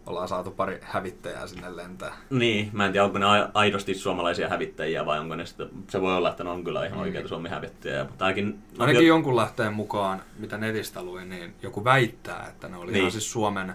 ollaan 0.05 0.27
saatu 0.27 0.51
pari 0.51 0.79
hävittäjää 0.81 1.47
sinne 1.47 1.75
lentää. 1.75 2.17
Niin, 2.29 2.69
mä 2.73 2.85
en 2.85 2.91
tiedä, 2.91 3.05
onko 3.05 3.17
ne 3.17 3.25
aidosti 3.53 3.93
suomalaisia 3.93 4.49
hävittäjiä 4.49 5.05
vai 5.05 5.19
onko 5.19 5.35
ne 5.35 5.45
sitten, 5.45 5.69
se 5.89 6.01
voi 6.01 6.15
olla, 6.15 6.29
että 6.29 6.43
ne 6.43 6.49
on 6.49 6.63
kyllä 6.63 6.85
ihan 6.85 6.97
mm. 6.97 7.01
oikeita 7.01 7.27
Suomen 7.27 7.51
hävittäjiä. 7.51 8.03
Mutta 8.03 8.25
ainakin, 8.25 8.59
ainakin 8.79 9.07
jo... 9.07 9.07
jonkun 9.07 9.35
lähteen 9.35 9.73
mukaan, 9.73 10.21
mitä 10.39 10.57
netistä 10.57 11.03
luin, 11.03 11.29
niin 11.29 11.55
joku 11.61 11.83
väittää, 11.83 12.47
että 12.49 12.67
ne 12.67 12.77
oli 12.77 12.91
niin. 12.91 12.99
ihan 12.99 13.11
siis 13.11 13.31
Suomen 13.31 13.73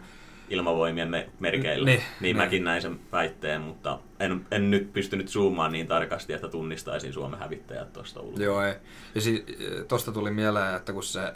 ilmavoimien 0.52 1.10
me- 1.10 1.28
merkeillä. 1.40 1.86
Niin, 1.86 1.98
niin, 1.98 2.06
niin 2.20 2.36
mäkin 2.36 2.64
näin 2.64 2.82
sen 2.82 3.00
väitteen, 3.12 3.60
mutta 3.60 3.98
en, 4.20 4.46
en 4.50 4.70
nyt 4.70 4.92
pystynyt 4.92 5.28
zoomaan 5.28 5.72
niin 5.72 5.86
tarkasti, 5.86 6.32
että 6.32 6.48
tunnistaisin 6.48 7.12
Suomen 7.12 7.38
hävittäjät 7.38 7.92
tuosta 7.92 8.20
ulkoa. 8.20 8.44
Joo, 8.44 8.62
ei. 8.62 8.74
Ja 9.14 9.20
si- 9.20 9.46
tuosta 9.88 10.12
tuli 10.12 10.30
mieleen, 10.30 10.74
että 10.74 10.92
kun 10.92 11.02
se 11.02 11.32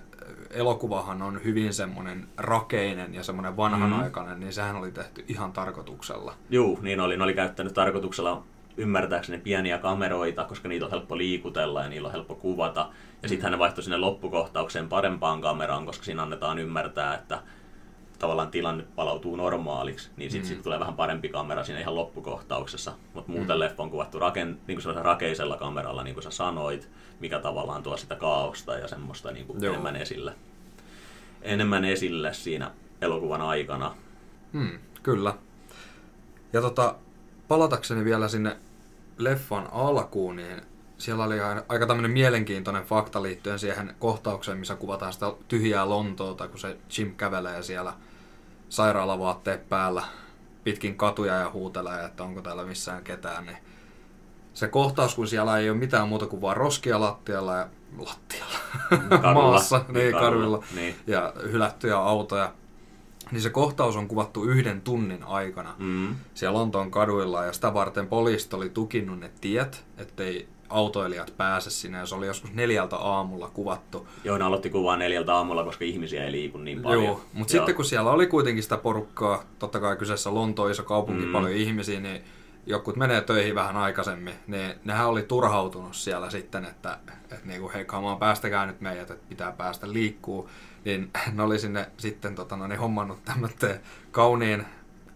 elokuvahan 0.51 1.23
on 1.23 1.45
hyvin 1.45 1.75
semmoinen 1.75 2.29
rakeinen 2.37 3.15
ja 3.15 3.23
semmoinen 3.23 3.57
vanhanaikainen, 3.57 4.35
mm. 4.35 4.41
niin 4.41 4.53
sehän 4.53 4.77
oli 4.77 4.93
tehty 4.93 5.25
ihan 5.29 5.53
tarkoituksella. 5.53 6.35
Joo, 6.51 6.79
niin 6.83 7.01
oli. 7.01 7.17
Ne 7.17 7.25
oli 7.25 7.35
käyttänyt 7.35 7.75
tarkoituksella 7.75 8.45
ymmärtääkseni 8.77 9.39
pieniä 9.39 9.79
kameroita, 9.79 10.45
koska 10.45 10.69
niitä 10.69 10.85
on 10.85 10.91
helppo 10.91 11.19
liikutella 11.19 11.83
ja 11.83 11.89
niillä 11.89 12.07
on 12.07 12.13
helppo 12.13 12.35
kuvata. 12.35 12.81
Ja 12.81 12.89
mm. 13.23 13.29
sitten 13.29 13.51
ne 13.51 13.59
vaihtoi 13.59 13.85
sinne 13.85 13.97
loppukohtaukseen 13.97 14.89
parempaan 14.89 15.41
kameraan, 15.41 15.87
koska 15.87 16.05
siinä 16.05 16.23
annetaan 16.23 16.59
ymmärtää, 16.59 17.15
että 17.15 17.43
tavallaan 18.19 18.51
tilanne 18.51 18.85
palautuu 18.97 19.37
normaaliksi, 19.37 20.11
niin 20.17 20.31
sitten 20.31 20.51
Mm. 20.51 20.55
sit 20.55 20.63
tulee 20.63 20.81
vähän 20.81 20.95
parempi 20.95 21.29
kamera 21.29 21.65
siinä 21.65 21.81
ihan 21.81 21.95
loppukohtauksessa. 21.95 22.93
Mutta 23.15 23.33
muuten 23.33 23.57
Mm. 23.57 23.61
leffa 23.61 23.83
on 23.83 23.91
kuvattu 23.91 24.19
raken, 24.19 24.59
niin 24.67 24.83
kuin 24.83 24.95
rakeisella 24.97 25.57
kameralla, 25.57 26.03
niin 26.03 26.15
kuin 26.15 26.25
sä 26.25 26.31
sanoit, 26.31 26.89
mikä 27.21 27.39
tavallaan 27.39 27.83
tuo 27.83 27.97
sitä 27.97 28.15
kaaosta 28.17 28.75
ja 28.79 28.89
semmoista 28.89 29.31
niin 29.31 29.47
kuin 29.47 29.63
Joo. 29.63 29.73
enemmän 29.73 29.97
esille. 29.97 30.35
Enemmän 31.43 31.85
esille 31.85 32.33
siinä 32.35 32.71
elokuvan 33.01 33.41
aikana. 33.43 33.95
Hmm, 34.53 34.79
kyllä. 35.03 35.35
Ja 36.53 36.61
tota, 36.61 36.95
palatakseni 37.49 38.05
vielä 38.05 38.29
sinne 38.29 38.57
leffan 39.19 39.69
alkuun, 39.73 40.37
niin 40.37 40.63
siellä 40.99 41.25
oli 41.25 41.37
aika 41.69 41.87
tämmöinen 41.87 42.11
mielenkiintoinen 42.11 42.85
fakta 42.85 43.23
liittyen 43.23 43.59
siihen 43.59 43.95
kohtaukseen, 43.99 44.59
missä 44.59 44.77
kuvataan 44.77 45.13
sitä 45.13 45.27
tyhjää 45.49 45.89
Lontoota, 45.89 46.49
kun 46.49 46.59
se 46.59 46.77
Jim 46.99 47.15
kävelee 47.17 47.63
siellä 47.63 47.93
sairaalavaatteet 48.69 49.69
päällä 49.69 50.03
pitkin 50.65 50.97
katuja 50.97 51.35
ja 51.35 51.51
huutelee, 51.51 52.05
että 52.05 52.23
onko 52.25 52.43
täällä 52.43 52.65
missään 52.65 53.05
ketään, 53.05 53.47
niin 53.47 53.59
se 54.55 54.69
kohtaus, 54.69 55.15
kun 55.15 55.29
siellä 55.29 55.59
ei 55.59 55.71
ole 55.71 55.79
mitään 55.79 56.09
muuta 56.09 56.27
kuin 56.27 56.43
vaan 56.43 56.57
roskia 56.57 57.01
lattialla 57.01 57.57
ja 57.57 57.69
lattialla 57.99 58.59
Kadulla. 59.09 59.33
maassa, 59.51 59.85
niin 59.89 60.13
Kadulla, 60.13 60.65
niin. 60.75 60.95
ja 61.07 61.33
hylättyjä 61.43 61.97
autoja, 61.99 62.53
niin 63.31 63.41
se 63.43 63.51
kohtaus 63.51 63.97
on 63.97 64.09
kuvattu 64.09 64.45
yhden 64.45 64.81
tunnin 64.81 65.25
aikana 65.25 65.75
Mm. 65.79 66.17
siellä 66.35 66.59
Lontoon 66.59 66.91
kaduilla 66.91 67.45
ja 67.45 67.53
sitä 67.53 67.75
varten 67.75 68.07
poliisit 68.07 68.55
oli 68.55 68.69
tukinnut 68.69 69.19
ne 69.21 69.31
tiet, 69.41 69.85
ettei 69.99 70.49
autoilijat 70.69 71.33
pääse 71.37 71.71
sinne 71.71 71.99
ja 71.99 72.07
se 72.07 72.15
oli 72.15 72.27
joskus 72.27 72.53
neljältä 72.53 72.97
aamulla 72.97 73.49
kuvattu. 73.55 74.09
Joo, 74.25 74.39
ne 74.39 74.45
aloitti 74.45 74.71
kuvaa 74.71 74.97
neljältä 74.97 75.35
aamulla, 75.35 75.65
koska 75.65 75.85
ihmisiä 75.85 76.25
ei 76.25 76.33
liiku 76.33 76.59
niin 76.59 76.83
paljon. 76.83 77.05
Joo, 77.05 77.21
mutta 77.33 77.53
sitten 77.53 77.75
kun 77.75 77.85
siellä 77.85 78.11
oli 78.11 78.27
kuitenkin 78.27 78.63
sitä 78.63 78.77
porukkaa, 78.77 79.43
totta 79.59 79.81
kai 79.81 79.97
kyseessä 79.97 80.35
Lontoon 80.35 80.71
iso 80.71 80.83
kaupunki, 80.83 81.27
Mm. 81.27 81.33
paljon 81.33 81.53
ihmisiä, 81.53 82.01
niin 82.01 82.25
jokut 82.67 82.97
menee 82.97 83.21
töihin 83.21 83.55
vähän 83.55 83.77
aikaisemmin, 83.77 84.35
niin 84.47 84.75
nehän 84.85 85.07
oli 85.09 85.23
turhautunut 85.23 85.97
siellä 85.97 86.31
sitten, 86.31 86.65
että, 86.65 86.99
että 87.23 87.37
niinku, 87.45 87.71
hei 87.75 87.85
kamaan 87.85 88.19
päästäkää 88.19 88.67
nyt 88.67 88.81
meidät, 88.81 89.11
että 89.11 89.29
pitää 89.29 89.53
päästä 89.53 89.93
liikkuu. 89.93 90.51
Niin 90.85 91.11
ne 91.33 91.43
oli 91.43 91.59
sinne 91.59 91.91
sitten 91.97 92.35
tota, 92.35 92.57
no, 92.57 92.67
niin 92.67 92.79
hommannut 92.81 93.25
tämmöisen 93.25 93.81
kauniin 94.11 94.67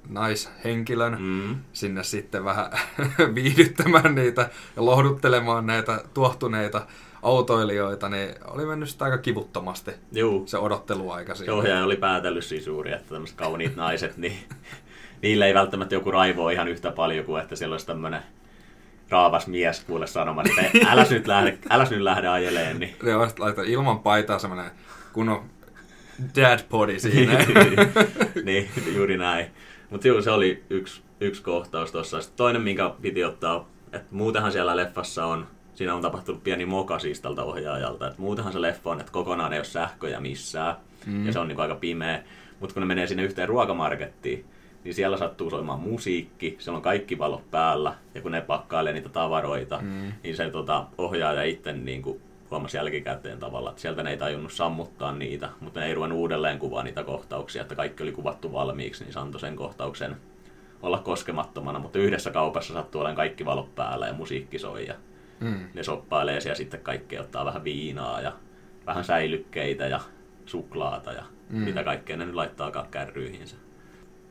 naishenkilön, 0.08 1.16
Mm. 1.20 1.56
sinne 1.72 2.02
sitten 2.04 2.44
vähän 2.44 2.70
viihdyttämään 3.34 4.14
niitä 4.14 4.50
ja 4.76 4.84
lohduttelemaan 4.84 5.66
näitä 5.66 6.04
tuohtuneita 6.14 6.86
autoilijoita, 7.22 8.08
niin 8.08 8.34
oli 8.44 8.66
mennyt 8.66 8.88
sitä 8.88 9.04
aika 9.04 9.18
kivuttomasti 9.18 9.90
Joo, 10.12 10.42
se 10.46 10.58
odotteluaika 10.58 11.34
siinä. 11.34 11.52
ohjaaja 11.54 11.84
oli 11.84 11.96
päätellyt 11.96 12.44
siis 12.44 12.66
juuri, 12.66 12.92
että 12.92 13.08
tämmöiset 13.14 13.36
kauniit 13.36 13.76
naiset, 13.76 14.16
niin 14.16 14.38
niille 15.22 15.46
ei 15.46 15.54
välttämättä 15.54 15.94
joku 15.94 16.10
raivo 16.10 16.48
ihan 16.50 16.68
yhtä 16.68 16.90
paljon 16.92 17.24
kuin 17.24 17.42
että 17.42 17.56
siellä 17.56 17.74
olisi 17.74 17.86
tämmöinen 17.86 18.22
raavas 19.10 19.46
mies 19.46 19.80
kuule 19.84 20.06
sanomaan, 20.06 20.46
että 20.50 20.86
äläs 20.90 21.10
nyt 21.10 21.26
lähde, 21.26 21.58
äläs 21.70 21.90
nyt 21.90 22.00
lähde 22.00 22.28
ajeleen, 22.28 22.78
niin 22.80 22.96
on 23.14 23.30
laittaa 23.38 23.64
ilman 23.64 23.98
paitaa 24.00 24.38
semmoinen 24.38 24.70
kunnon 25.12 25.44
dad 26.36 26.60
body 26.70 26.98
siinä. 26.98 27.46
niin, 28.44 28.70
juuri 28.94 29.16
näin. 29.16 29.46
Mutta 29.90 30.08
joo, 30.08 30.22
se 30.22 30.30
oli 30.30 30.64
yksi, 30.70 31.02
yksi 31.20 31.42
kohtaus 31.42 31.92
tuossa. 31.92 32.20
Sitten 32.20 32.36
toinen, 32.36 32.62
minkä 32.62 32.90
piti 33.02 33.24
ottaa, 33.24 33.68
että 33.92 34.14
muutenhan 34.14 34.52
siellä 34.52 34.76
leffassa 34.76 35.26
on, 35.26 35.46
siinä 35.74 35.94
on 35.94 36.02
tapahtunut 36.02 36.44
pieni 36.44 36.66
moka 36.66 36.98
siis 36.98 37.20
tältä 37.20 37.42
ohjaajalta, 37.42 38.06
että 38.06 38.20
muutenhan 38.20 38.52
se 38.52 38.60
leffa 38.60 38.90
on, 38.90 39.00
että 39.00 39.12
kokonaan 39.12 39.52
ei 39.52 39.58
ole 39.58 39.64
sähköjä 39.64 40.20
missään, 40.20 40.76
mm. 41.06 41.26
ja 41.26 41.32
se 41.32 41.38
on 41.38 41.48
niinku 41.48 41.62
aika 41.62 41.74
pimeä. 41.74 42.22
Mutta 42.60 42.74
kun 42.74 42.80
ne 42.80 42.86
menee 42.86 43.06
sinne 43.06 43.22
yhteen 43.22 43.48
ruokamarkettiin, 43.48 44.44
niin 44.84 44.94
siellä 44.94 45.16
sattuu 45.16 45.50
soimaan 45.50 45.80
musiikki, 45.80 46.56
siellä 46.58 46.76
on 46.76 46.82
kaikki 46.82 47.18
valot 47.18 47.50
päällä, 47.50 47.94
ja 48.14 48.22
kun 48.22 48.32
ne 48.32 48.40
pakkailee 48.40 48.92
niitä 48.92 49.08
tavaroita, 49.08 49.78
mm. 49.82 50.12
niin 50.22 50.36
se 50.36 50.50
tota, 50.50 50.86
ohjaaja 50.98 51.42
itse 51.42 51.72
niin 51.72 52.02
kuin 52.02 52.20
huomasi 52.50 52.76
jälkikäteen 52.76 53.38
tavallaan, 53.38 53.72
että 53.72 53.82
sieltä 53.82 54.02
ne 54.02 54.10
ei 54.10 54.16
tajunnut 54.16 54.52
sammuttaa 54.52 55.12
niitä, 55.12 55.48
mutta 55.60 55.80
ne 55.80 55.86
ei 55.86 55.94
ruvennut 55.94 56.18
uudelleen 56.18 56.58
kuvaa 56.58 56.82
niitä 56.82 57.04
kohtauksia, 57.04 57.62
että 57.62 57.74
kaikki 57.74 58.02
oli 58.02 58.12
kuvattu 58.12 58.52
valmiiksi, 58.52 59.04
niin 59.04 59.12
se 59.12 59.18
antoi 59.20 59.40
sen 59.40 59.56
kohtauksen 59.56 60.16
olla 60.82 60.98
koskemattomana, 60.98 61.78
mutta 61.78 61.98
yhdessä 61.98 62.30
kaupassa 62.30 62.74
sattuu 62.74 63.00
olemaan 63.00 63.16
kaikki 63.16 63.44
valot 63.44 63.74
päällä 63.74 64.06
ja 64.06 64.12
musiikki 64.12 64.58
soi 64.58 64.86
ja 64.86 64.94
Mm. 65.40 65.68
ne 65.74 65.82
soppailee 65.82 66.40
siellä 66.40 66.56
sitten 66.56 66.80
kaikki 66.80 67.18
ottaa 67.18 67.44
vähän 67.44 67.64
viinaa 67.64 68.20
ja 68.20 68.32
vähän 68.86 69.04
säilykkeitä 69.04 69.86
ja 69.86 70.00
suklaata 70.46 71.12
ja. 71.12 71.22
Mm. 71.50 71.58
mitä 71.58 71.84
kaikkea 71.84 72.16
ne 72.16 72.26
nyt 72.26 72.34
laittaakaan 72.34 72.88
kärryihinsä. 72.90 73.56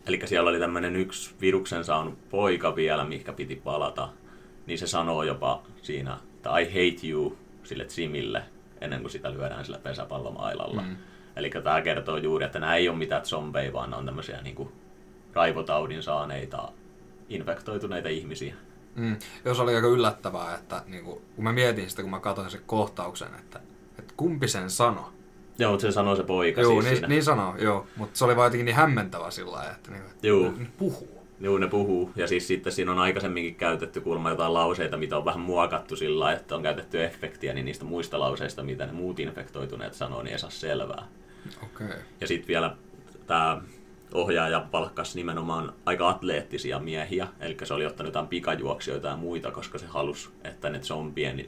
Eli 0.08 0.19
siellä 0.25 0.49
oli 0.49 0.60
tämmöinen 0.60 0.95
yksi 0.95 1.36
viruksen 1.41 1.84
saanut 1.84 2.29
poika 2.29 2.75
vielä, 2.75 3.03
mikä 3.03 3.34
piti 3.34 3.55
palata, 3.55 4.10
niin 4.65 4.79
se 4.79 4.88
sanoo 4.88 5.23
jopa 5.23 5.63
siinä, 5.82 6.17
että 6.36 6.60
I 6.60 6.65
hate 6.65 7.08
you 7.08 7.38
sille 7.69 7.88
Jimille, 7.97 8.43
ennen 8.82 9.01
kuin 9.01 9.12
sitä 9.12 9.34
lyödään 9.34 9.65
sillä 9.65 9.79
pesäpallomailalla. 9.79 10.82
Mm. 10.82 10.95
Eli 11.36 11.49
tämä 11.49 11.82
kertoo 11.82 12.17
juuri, 12.17 12.45
että 12.45 12.60
nämä 12.60 12.75
ei 12.75 12.89
ole 12.89 12.97
mitään 12.97 13.25
zombeja, 13.25 13.73
vaan 13.73 13.89
ne 13.89 13.95
on 13.95 14.05
tämmöisiä 14.05 14.41
niin 14.41 14.55
kuin 14.55 14.69
raivotaudin 15.34 16.03
saaneita, 16.03 16.71
infektoituneita 17.29 18.10
ihmisiä. 18.10 18.53
Mm. 18.95 19.17
Jos 19.45 19.60
oli 19.60 19.75
aika 19.75 19.88
yllättävää, 19.88 20.55
että 20.55 20.84
niin 20.88 21.03
kuin, 21.03 21.21
kun 21.36 21.43
mä 21.43 21.51
mietin 21.51 21.89
sitä, 21.89 22.01
kun 22.01 22.12
mä 22.12 22.19
katsoin 22.19 22.49
sen 22.49 22.62
kohtauksen, 22.65 23.36
että, 23.39 23.60
että 23.99 24.13
kumpi 24.17 24.47
sen 24.47 24.69
sano. 24.69 25.13
Joo, 25.60 25.71
mutta 25.71 25.82
se 25.82 25.91
sanoo 25.91 26.15
se 26.15 26.23
poika 26.23 26.62
Joo, 26.62 26.71
siis 26.71 26.86
niin, 26.86 26.95
siinä. 26.95 27.08
niin 27.08 27.23
sanoo, 27.23 27.55
joo. 27.58 27.88
Mutta 27.95 28.17
se 28.17 28.25
oli 28.25 28.36
vaan 28.36 28.45
jotenkin 28.45 28.65
niin 28.65 28.75
hämmentävä 28.75 29.32
sillä 29.32 29.51
lailla, 29.51 29.71
että, 29.71 29.91
niin, 29.91 30.03
että 30.03 30.27
Joo. 30.27 30.53
puhuu. 30.77 31.18
Joo, 31.41 31.58
ne 31.58 31.67
puhuu. 31.67 32.12
Ja 32.15 32.28
siis 32.28 32.47
sitten 32.47 32.73
siinä 32.73 32.91
on 32.91 32.99
aikaisemminkin 32.99 33.56
käytetty 33.56 34.02
kuulemma 34.02 34.30
jotain 34.30 34.54
lauseita, 34.54 34.97
mitä 34.97 35.17
on 35.17 35.25
vähän 35.25 35.39
muokattu 35.39 35.95
sillä 35.95 36.34
että 36.34 36.56
on 36.56 36.63
käytetty 36.63 37.04
efektiä, 37.04 37.54
niin 37.54 37.65
niistä 37.65 37.86
muista 37.86 38.19
lauseista, 38.19 38.63
mitä 38.63 38.86
ne 38.86 38.91
muut 38.91 39.19
infektoituneet 39.19 39.93
sanoo, 39.93 40.23
niin 40.23 40.34
ei 40.34 40.39
saa 40.39 40.49
selvää. 40.49 41.08
Okei. 41.63 41.88
Okay. 41.88 41.99
Ja 42.21 42.28
sitten 42.28 42.47
vielä 42.47 42.75
tämä 43.28 43.62
ohjaaja 44.13 44.65
palkkasi 44.71 45.17
nimenomaan 45.17 45.73
aika 45.86 46.10
atleettisia 46.10 46.80
miehiä, 46.80 47.28
eli 47.39 47.58
se 47.63 47.73
oli 47.73 47.86
ottanut 47.86 48.08
jotain 48.10 48.28
pikajuoksijoita 48.28 49.08
ja 49.08 49.17
muita, 49.17 49.52
koska 49.52 49.78
se 49.78 49.86
halusi, 49.86 50.30
että 50.43 50.69
ne 50.69 50.80
zombien, 50.80 51.45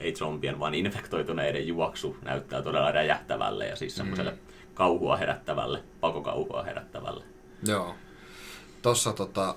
ei 0.00 0.14
zombien, 0.14 0.60
vaan 0.60 0.74
infektoituneiden 0.74 1.68
juoksu 1.68 2.16
näyttää 2.22 2.62
todella 2.62 2.92
räjähtävälle 2.92 3.66
ja 3.66 3.76
siis 3.76 3.96
semmoiselle 3.96 4.30
Mm. 4.30 4.38
kauhua 4.74 5.16
herättävälle, 5.16 5.82
pakokauhua 6.00 6.62
herättävälle. 6.62 7.24
Joo. 7.66 7.94
Tossa 8.86 9.12
tota, 9.12 9.54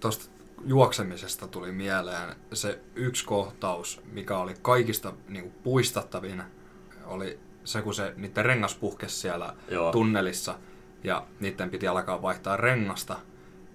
tosta 0.00 0.30
juoksemisesta 0.64 1.48
tuli 1.48 1.72
mieleen 1.72 2.36
se 2.52 2.80
yksi 2.94 3.24
kohtaus, 3.24 4.00
mikä 4.12 4.38
oli 4.38 4.54
kaikista 4.62 5.12
niinku, 5.28 5.52
puistattavin, 5.62 6.42
oli 7.06 7.38
se, 7.64 7.82
kun 7.82 7.94
se 7.94 8.14
niiden 8.16 8.44
rengas 8.44 8.74
puhkesi 8.74 9.16
siellä 9.16 9.54
Joo. 9.70 9.92
tunnelissa 9.92 10.54
ja 11.04 11.26
niiden 11.40 11.70
piti 11.70 11.88
alkaa 11.88 12.22
vaihtaa 12.22 12.56
rengasta. 12.56 13.16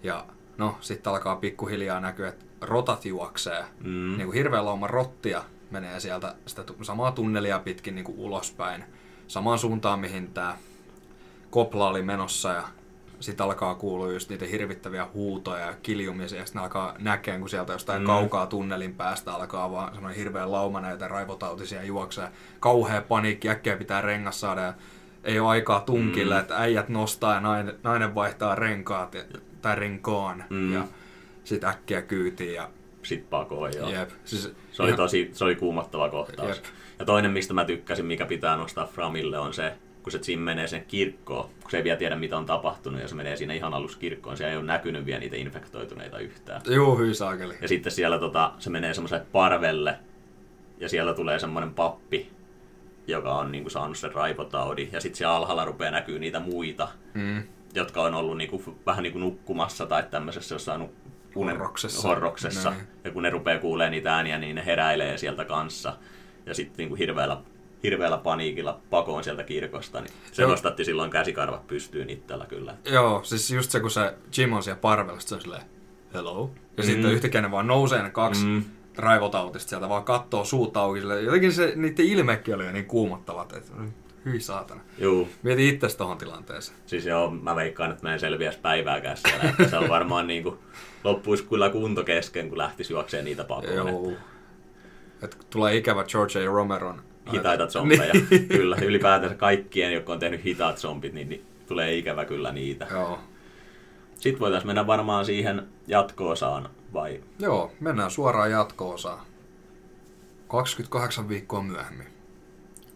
Ja 0.03 0.25
no, 0.57 0.77
sitten 0.81 1.13
alkaa 1.13 1.35
pikkuhiljaa 1.35 1.99
näkyä, 1.99 2.29
että 2.29 2.45
rotat 2.61 3.05
juoksee. 3.05 3.65
Mm. 3.79 4.17
Niin 4.17 4.25
kuin 4.25 4.37
hirveä 4.37 4.65
lauma 4.65 4.87
rottia 4.87 5.43
menee 5.71 5.99
sieltä 5.99 6.35
sitä 6.45 6.63
samaa 6.81 7.11
tunnelia 7.11 7.59
pitkin 7.59 7.95
niin 7.95 8.05
kuin 8.05 8.19
ulospäin. 8.19 8.83
Samaan 9.27 9.59
suuntaan, 9.59 9.99
mihin 9.99 10.27
tämä 10.33 10.57
kopla 11.49 11.87
oli 11.87 12.01
menossa 12.01 12.49
ja 12.49 12.63
sitten 13.25 13.43
alkaa 13.45 13.75
kuulua 13.75 14.11
just 14.11 14.29
niitä 14.29 14.45
hirvittäviä 14.45 15.07
huutoja 15.13 15.65
ja 15.65 15.73
kiljumisia, 15.83 16.39
ja 16.39 16.45
sitten 16.45 16.61
alkaa 16.61 16.95
näkeen, 16.99 17.39
kun 17.39 17.49
sieltä 17.49 17.73
jostain 17.73 18.01
Mm. 18.01 18.05
kaukaa 18.05 18.47
tunnelin 18.47 18.95
päästä 18.95 19.33
alkaa 19.33 19.71
vaan 19.71 19.93
semmoinen 19.93 20.17
hirveä 20.19 20.51
lauma 20.51 20.81
näitä 20.81 21.07
raivotautisia 21.07 21.83
juoksee. 21.83 22.27
Kauhea 22.59 23.01
paniikki, 23.01 23.49
äkkiä 23.49 23.77
pitää 23.77 24.01
rengas 24.01 24.39
saada 24.39 24.61
ja 24.61 24.73
ei 25.23 25.39
ole 25.39 25.49
aikaa 25.49 25.79
tunkille, 25.79 26.33
Mm. 26.35 26.39
että 26.41 26.57
äijät 26.57 26.89
nostaa 26.89 27.33
ja 27.33 27.39
nainen, 27.41 27.75
nainen 27.83 28.15
vaihtaa 28.15 28.55
renkaat 28.55 29.13
ja, 29.13 29.23
tai 29.61 29.75
renkaan 29.75 30.43
Mm. 30.49 30.73
ja 30.73 30.83
sitten 31.43 31.69
äkkiä 31.69 32.01
kyytiin 32.01 32.53
ja 32.53 32.69
Sitten 33.03 33.29
pakoon, 33.29 33.71
joo. 33.75 33.89
jep. 33.89 34.09
Siis, 34.25 34.53
Se 34.71 34.83
oli 34.83 34.93
tosi, 34.93 35.29
se 35.33 35.43
oli 35.43 35.55
kuumottava 35.55 36.09
kohtaus. 36.09 36.57
Jep. 36.57 36.65
Ja 36.99 37.05
toinen, 37.05 37.31
mistä 37.31 37.53
mä 37.53 37.65
tykkäsin, 37.65 38.05
mikä 38.05 38.25
pitää 38.25 38.55
nostaa 38.57 38.85
Framille, 38.85 39.39
on 39.39 39.53
se, 39.53 39.73
kun 40.05 40.11
se 40.11 40.19
Jim 40.27 40.39
menee 40.39 40.67
sen 40.67 40.85
kirkkoon, 40.87 41.49
kun 41.61 41.71
se 41.71 41.77
ei 41.77 41.83
vielä 41.83 41.97
tiedä, 41.97 42.15
mitä 42.15 42.37
on 42.37 42.45
tapahtunut, 42.45 43.01
ja 43.01 43.07
se 43.07 43.15
menee 43.15 43.35
siinä 43.35 43.53
ihan 43.53 43.73
alussa 43.73 43.99
kirkkoon, 43.99 44.37
siellä 44.37 44.51
ei 44.51 44.57
ole 44.57 44.65
näkynyt 44.65 45.05
vielä 45.05 45.19
niitä 45.19 45.35
infektoituneita 45.35 46.19
yhtään. 46.19 46.61
Juu, 46.69 46.97
hyi 46.97 47.13
saakeli. 47.15 47.53
Ja 47.61 47.67
sitten 47.67 47.91
siellä 47.91 48.19
tota, 48.19 48.51
se 48.59 48.69
menee 48.69 48.93
semmoiselle 48.93 49.25
parvelle, 49.31 49.99
ja 50.79 50.89
siellä 50.89 51.13
tulee 51.13 51.39
semmoinen 51.39 51.73
pappi, 51.73 52.29
joka 53.07 53.33
on 53.35 53.51
niinku 53.51 53.69
saanut 53.69 53.97
sen 53.97 54.11
raivotaudin, 54.11 54.89
ja 54.91 55.01
sitten 55.01 55.17
siellä 55.17 55.35
alhaalla 55.35 55.65
rupeaa 55.65 55.91
näkyy 55.91 56.19
niitä 56.19 56.39
muita, 56.39 56.87
Mm. 57.13 57.43
jotka 57.73 58.01
on 58.01 58.13
ollut 58.13 58.37
niinku, 58.37 58.75
vähän 58.85 59.03
niin 59.03 59.13
kuin 59.13 59.21
nukkumassa 59.21 59.85
tai 59.85 60.03
tämmöisessä 60.11 60.55
jossain 60.55 60.81
unen- 61.35 61.57
Horroksessa. 61.57 62.07
horroksessa. 62.07 62.69
Näin. 62.69 62.81
Ja 63.03 63.11
kun 63.11 63.23
ne 63.23 63.29
rupeaa 63.29 63.59
kuulee 63.59 63.89
niitä 63.89 64.15
ääniä, 64.15 64.37
niin 64.37 64.55
ne 64.55 64.65
heräilee 64.65 65.17
sieltä 65.17 65.45
kanssa. 65.45 65.97
Ja 66.45 66.53
sitten 66.53 66.77
niinku 66.77 66.95
hirveällä, 66.95 67.37
hirveällä 67.85 68.17
paniikilla 68.17 68.79
pakoon 68.89 69.23
sieltä 69.23 69.43
kirkosta, 69.43 70.01
niin 70.01 70.11
se 70.31 70.41
Joo. 70.41 70.51
nostatti 70.51 70.85
silloin 70.85 71.11
käsikarvat 71.11 71.67
pystyyn 71.67 72.09
itsellä 72.09 72.45
kyllä. 72.45 72.75
Joo, 72.91 73.23
siis 73.23 73.51
just 73.51 73.71
se, 73.71 73.79
kun 73.79 73.91
se 73.91 74.13
Jim 74.37 74.53
on 74.53 74.63
siellä 74.63 74.79
parvella, 74.81 75.19
se 75.19 75.35
on 75.35 75.41
silleen, 75.41 75.61
hello. 76.13 76.51
Ja 76.77 76.83
Mm. 76.83 76.87
sitten 76.87 77.11
yhtäkkiä 77.11 77.41
ne 77.41 77.51
vaan 77.51 77.67
nousee 77.67 78.03
ne 78.03 78.09
kaksi 78.09 78.45
Mm. 78.45 78.63
raivotautista 78.97 79.69
sieltä, 79.69 79.89
vaan 79.89 80.03
kattoo 80.03 80.45
suut 80.45 80.77
auki. 80.77 80.99
Silleen. 80.99 81.25
Jotenkin 81.25 81.53
se, 81.53 81.73
niiden 81.75 82.05
ilmekin 82.05 82.55
oli 82.55 82.65
jo 82.65 82.71
niin 82.71 82.85
kuumottavat, 82.85 83.53
että 83.53 83.71
hyi 84.25 84.39
saatana. 84.41 84.81
Juu, 84.97 85.29
Mieti 85.43 85.69
itse 85.69 85.97
tohon 85.97 86.17
tilanteeseen. 86.17 86.77
siis 86.85 87.05
joo, 87.05 87.29
mä 87.29 87.55
veikkaan, 87.55 87.91
että 87.91 88.03
mä 88.07 88.13
en 88.13 88.19
selviäisi 88.19 88.59
päivääkään 88.59 89.17
siellä. 89.17 89.43
Että 89.49 89.67
se 89.69 89.77
on 89.77 89.89
varmaan 89.89 90.27
niinku, 90.27 90.57
loppuisi 91.03 91.43
kyllä 91.43 91.69
kunto 91.69 92.03
kesken, 92.03 92.49
kun 92.49 92.57
lähtisi 92.57 92.93
juokseen 92.93 93.25
niitä 93.25 93.43
pakoon. 93.43 93.65
että 93.77 93.89
Joo. 93.91 94.11
Et 95.21 95.47
tulee 95.49 95.75
ikävä 95.75 96.03
George 96.03 96.43
A. 96.43 96.45
Romeron. 96.45 97.01
Hitaita 97.33 97.67
zombeja. 97.67 98.13
Niin. 98.29 98.47
Kyllä, 98.47 98.77
ylipäätänsä 98.81 99.35
kaikkien, 99.35 99.93
jotka 99.93 100.13
on 100.13 100.19
tehnyt 100.19 100.43
hitaat 100.43 100.77
zombit, 100.77 101.13
niin, 101.13 101.29
niin 101.29 101.45
tulee 101.67 101.97
ikävä 101.97 102.25
kyllä 102.25 102.51
niitä. 102.51 102.87
Joo. 102.91 103.19
Sitten 104.15 104.39
voitaisiin 104.39 104.67
mennä 104.67 104.87
varmaan 104.87 105.25
siihen 105.25 105.67
jatko-osaan, 105.87 106.69
vai? 106.93 107.23
Joo, 107.39 107.71
mennään 107.79 108.11
suoraan 108.11 108.51
jatko-osaan. 108.51 109.25
28 110.47 111.29
viikkoa 111.29 111.63
myöhemmin. 111.63 112.07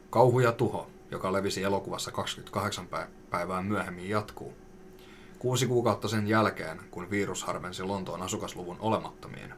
Kauhu 0.09 0.39
ja 0.39 0.51
tuho, 0.51 0.87
joka 1.11 1.33
levisi 1.33 1.63
elokuvassa 1.63 2.11
28 2.11 2.87
pä- 2.93 3.07
päivää 3.29 3.63
myöhemmin, 3.63 4.09
jatkuu. 4.09 4.53
Kuusi 5.39 5.67
kuukautta 5.67 6.07
sen 6.07 6.27
jälkeen, 6.27 6.79
kun 6.91 7.09
virus 7.09 7.43
harvensi 7.43 7.83
Lontoon 7.83 8.21
asukasluvun 8.21 8.77
olemattomiin. 8.79 9.53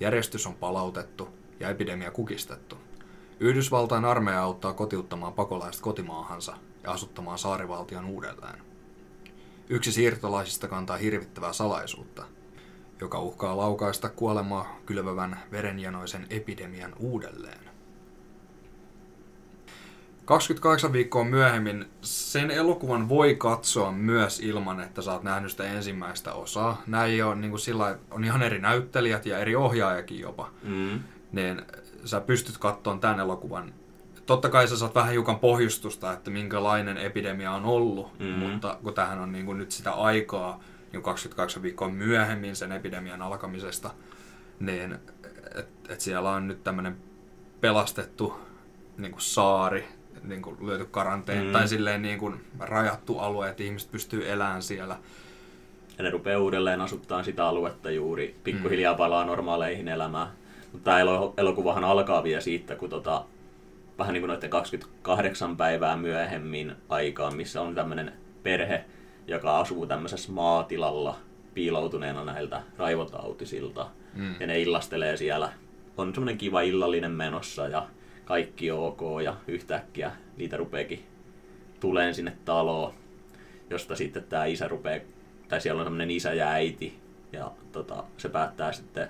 Järjestys 0.00 0.46
on 0.46 0.54
palautettu 0.54 1.28
ja 1.60 1.68
epidemia 1.68 2.10
kukistettu. 2.10 2.76
Yhdysvaltain 3.40 4.04
armeija 4.04 4.42
auttaa 4.42 4.72
kotiuttamaan 4.72 5.32
pakolaiset 5.32 5.82
kotimaahansa 5.82 6.56
ja 6.82 6.90
asuttamaan 6.90 7.38
saarivaltion 7.38 8.04
uudelleen. 8.04 8.62
Yksi 9.68 9.92
siirtolaisista 9.92 10.68
kantaa 10.68 10.96
hirvittävää 10.96 11.52
salaisuutta, 11.52 12.24
joka 13.00 13.20
uhkaa 13.20 13.56
laukaista 13.56 14.08
kuolemaa 14.08 14.76
kylvävän 14.86 15.40
verenjanoisen 15.52 16.26
epidemian 16.30 16.92
uudelleen. 16.98 17.70
28 20.24 20.92
viikkoa 20.92 21.24
myöhemmin 21.24 21.86
sen 22.02 22.50
elokuvan 22.50 23.08
voi 23.08 23.34
katsoa 23.34 23.92
myös 23.92 24.40
ilman, 24.40 24.80
että 24.80 25.02
sä 25.02 25.12
oot 25.12 25.22
nähnyt 25.22 25.50
sitä 25.50 25.64
ensimmäistä 25.64 26.32
osaa. 26.32 26.82
Ei 27.06 27.22
ole 27.22 27.34
niin 27.34 27.50
kuin 27.50 27.60
sillä 27.60 27.98
on 28.10 28.24
ihan 28.24 28.42
eri 28.42 28.58
näyttelijät 28.58 29.26
ja 29.26 29.38
eri 29.38 29.56
ohjaajakin 29.56 30.20
jopa. 30.20 30.50
Mm. 30.62 31.00
Niin 31.32 31.62
sä 32.04 32.20
pystyt 32.20 32.58
katsomaan 32.58 33.00
tämän 33.00 33.20
elokuvan. 33.20 33.74
Totta 34.26 34.48
kai 34.48 34.68
sä 34.68 34.76
saat 34.76 34.94
vähän 34.94 35.10
hiukan 35.12 35.38
pohjustusta, 35.38 36.12
että 36.12 36.30
minkälainen 36.30 36.96
epidemia 36.96 37.52
on 37.52 37.64
ollut, 37.64 38.18
Mhm. 38.18 38.28
mutta 38.38 38.78
kun 38.82 38.94
tähän 38.94 39.18
on 39.18 39.32
niin 39.32 39.46
kuin 39.46 39.58
nyt 39.58 39.70
sitä 39.70 39.92
aikaa, 39.92 40.60
niin 40.92 41.02
28 41.02 41.62
viikkoa 41.62 41.88
myöhemmin 41.88 42.56
sen 42.56 42.72
epidemian 42.72 43.22
alkamisesta, 43.22 43.90
niin 44.60 44.92
että 45.54 45.92
et 45.92 46.00
siellä 46.00 46.30
on 46.30 46.48
nyt 46.48 46.64
tämmöinen 46.64 46.96
pelastettu 47.60 48.40
niin 48.98 49.12
kuin 49.12 49.22
saari, 49.22 49.88
niin 50.24 50.42
kuin 50.42 50.56
lyöty 50.66 50.84
karanteen, 50.84 51.46
Mm. 51.46 51.52
tai 51.52 51.68
silleen 51.68 52.02
niin 52.02 52.18
kuin 52.18 52.44
rajattu 52.58 53.18
alue, 53.18 53.48
että 53.50 53.62
ihmiset 53.62 53.90
pystyy 53.90 54.30
elämään 54.30 54.62
siellä. 54.62 54.96
Ja 55.98 56.04
ne 56.04 56.10
rupeaa 56.10 56.40
uudelleen 56.40 56.80
asuttaa 56.80 57.22
sitä 57.22 57.46
aluetta 57.46 57.90
juuri, 57.90 58.36
pikkuhiljaa 58.44 58.94
palaa 58.94 59.24
normaaleihin 59.24 59.88
elämään. 59.88 60.28
Tämä 60.84 61.00
elo- 61.00 61.34
elokuvahan 61.36 61.84
alkaa 61.84 62.22
vielä 62.22 62.40
siitä, 62.40 62.76
kun 62.76 62.90
tota, 62.90 63.24
vähän 63.98 64.14
niin 64.14 64.22
kuin 64.22 64.28
noiden 64.28 64.50
28 64.50 65.56
päivää 65.56 65.96
myöhemmin 65.96 66.72
aikaan, 66.88 67.36
missä 67.36 67.62
on 67.62 67.74
tämmöinen 67.74 68.12
perhe, 68.42 68.84
joka 69.26 69.58
asuu 69.58 69.86
tämmöisessä 69.86 70.32
maatilalla 70.32 71.16
piiloutuneena 71.54 72.24
näiltä 72.24 72.62
raivotautisilta. 72.78 73.86
Mm. 74.14 74.34
Ja 74.40 74.46
ne 74.46 74.60
illastelee 74.60 75.16
siellä. 75.16 75.52
On 75.96 76.14
semmoinen 76.14 76.38
kiva 76.38 76.60
illallinen 76.60 77.10
menossa 77.10 77.68
ja 77.68 77.86
kaikki 78.24 78.70
ok 78.70 79.00
ja 79.24 79.36
yhtäkkiä 79.46 80.12
niitä 80.36 80.56
rupeekin 80.56 81.04
tuleen 81.80 82.14
sinne 82.14 82.32
taloon, 82.44 82.94
josta 83.70 83.96
sitten 83.96 84.24
tämä 84.24 84.44
isä 84.44 84.68
rupeaa, 84.68 85.04
tai 85.48 85.60
siellä 85.60 85.80
on 85.80 85.86
semmoinen 85.86 86.10
isä 86.10 86.34
ja 86.34 86.48
äiti, 86.48 86.98
ja 87.32 87.50
tota, 87.72 88.04
se 88.16 88.28
päättää 88.28 88.72
sitten, 88.72 89.08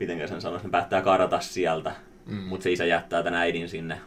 miten 0.00 0.28
sen 0.28 0.40
sanoisi, 0.40 0.66
ne 0.66 0.70
päättää 0.70 1.02
karata 1.02 1.40
sieltä, 1.40 1.92
Mm. 2.26 2.36
mutta 2.36 2.64
se 2.64 2.72
isä 2.72 2.84
jättää 2.84 3.22
tämän 3.22 3.40
äidin 3.40 3.68
sinne 3.68 4.00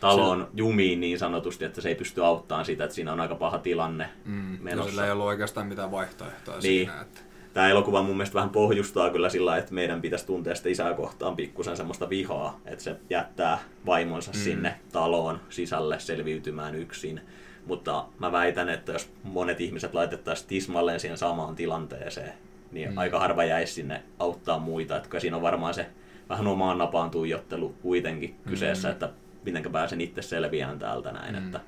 taloon 0.00 0.48
jumiin 0.54 1.00
niin 1.00 1.18
sanotusti, 1.18 1.64
että 1.64 1.80
se 1.80 1.88
ei 1.88 1.94
pysty 1.94 2.24
auttamaan 2.24 2.64
sitä, 2.64 2.84
että 2.84 2.94
siinä 2.94 3.12
on 3.12 3.20
aika 3.20 3.34
paha 3.34 3.58
tilanne 3.58 4.08
Mm. 4.24 4.52
Ja 4.52 4.58
menossa. 4.62 4.90
sillä 4.90 5.04
ei 5.06 5.10
ollut 5.12 5.26
oikeastaan 5.26 5.66
mitään 5.66 5.90
vaihtoehtoa 5.90 6.54
Niin. 6.54 6.62
siinä. 6.62 7.00
Että... 7.00 7.20
Tämä 7.54 7.68
elokuva 7.68 8.02
mun 8.02 8.16
mielestä 8.16 8.34
vähän 8.34 8.50
pohjustaa 8.50 9.10
kyllä 9.10 9.28
sillä 9.28 9.56
että 9.56 9.74
meidän 9.74 10.00
pitäisi 10.00 10.26
tuntea 10.26 10.54
sitä 10.54 10.68
isää 10.68 10.94
kohtaan 10.94 11.36
pikkusen 11.36 11.76
semmoista 11.76 12.08
vihaa, 12.08 12.60
että 12.64 12.84
se 12.84 12.96
jättää 13.10 13.58
vaimonsa 13.86 14.30
mm. 14.30 14.38
sinne 14.38 14.74
taloon 14.92 15.40
sisälle 15.50 15.98
selviytymään 16.00 16.74
yksin. 16.74 17.20
Mutta 17.66 18.04
mä 18.18 18.32
väitän, 18.32 18.68
että 18.68 18.92
jos 18.92 19.10
monet 19.22 19.60
ihmiset 19.60 19.94
laitettaisiin 19.94 20.48
tismalleen 20.48 21.00
siihen 21.00 21.18
samaan 21.18 21.56
tilanteeseen, 21.56 22.32
niin 22.74 22.88
Mm. 22.88 22.94
mm. 22.94 22.98
aika 22.98 23.18
harva 23.18 23.44
jäisi 23.44 23.72
sinne 23.72 24.02
auttaa 24.18 24.58
muita. 24.58 24.96
Että 24.96 25.20
siinä 25.20 25.36
on 25.36 25.42
varmaan 25.42 25.74
se 25.74 25.86
vähän 26.28 26.46
omaan 26.46 26.78
napaan 26.78 27.10
tuijottelu 27.10 27.74
kuitenkin 27.82 28.36
kyseessä, 28.48 28.88
Mm. 28.88 28.92
että 28.92 29.10
mitenkä 29.44 29.70
pääsen 29.70 30.00
itse 30.00 30.22
selviään 30.22 30.78
täältä 30.78 31.12
näin. 31.12 31.34
Mm. 31.36 31.44
Että 31.44 31.60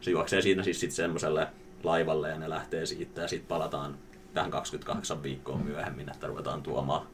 se 0.00 0.10
juoksee 0.10 0.42
siinä 0.42 0.62
siis 0.62 0.80
sitten 0.80 0.96
semmoiselle 0.96 1.46
laivalle 1.82 2.28
ja 2.28 2.38
ne 2.38 2.50
lähtee 2.50 2.86
siitä 2.86 3.20
ja 3.22 3.28
sitten 3.28 3.48
palataan 3.48 3.94
tähän 4.34 4.50
28 4.50 5.22
viikkoa 5.22 5.56
myöhemmin, 5.58 6.10
että 6.10 6.26
ruvetaan 6.26 6.62
tuomaan 6.62 7.06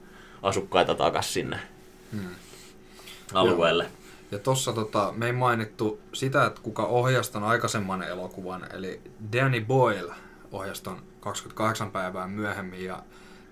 asukkaita 0.43 0.95
takaisin 0.95 1.33
sinne 1.33 1.59
Mm. 2.13 2.21
alueelle. 3.35 3.87
Ja 4.31 4.39
tossa 4.39 4.73
tota, 4.73 5.13
me 5.17 5.27
ei 5.27 5.33
mainittu 5.33 6.01
sitä, 6.13 6.47
että 6.47 6.61
kuka 6.63 6.83
ohjasi 6.87 7.33
ton 7.33 7.45
aikaisemman 7.45 8.03
elokuvan, 8.03 8.67
eli 8.73 9.01
Danny 9.33 9.61
Boyle 9.61 10.13
ohjasi 10.53 10.83
ton 10.83 11.03
28 11.21 11.91
päivää 11.91 12.27
myöhemmin, 12.27 12.85
ja 12.85 13.03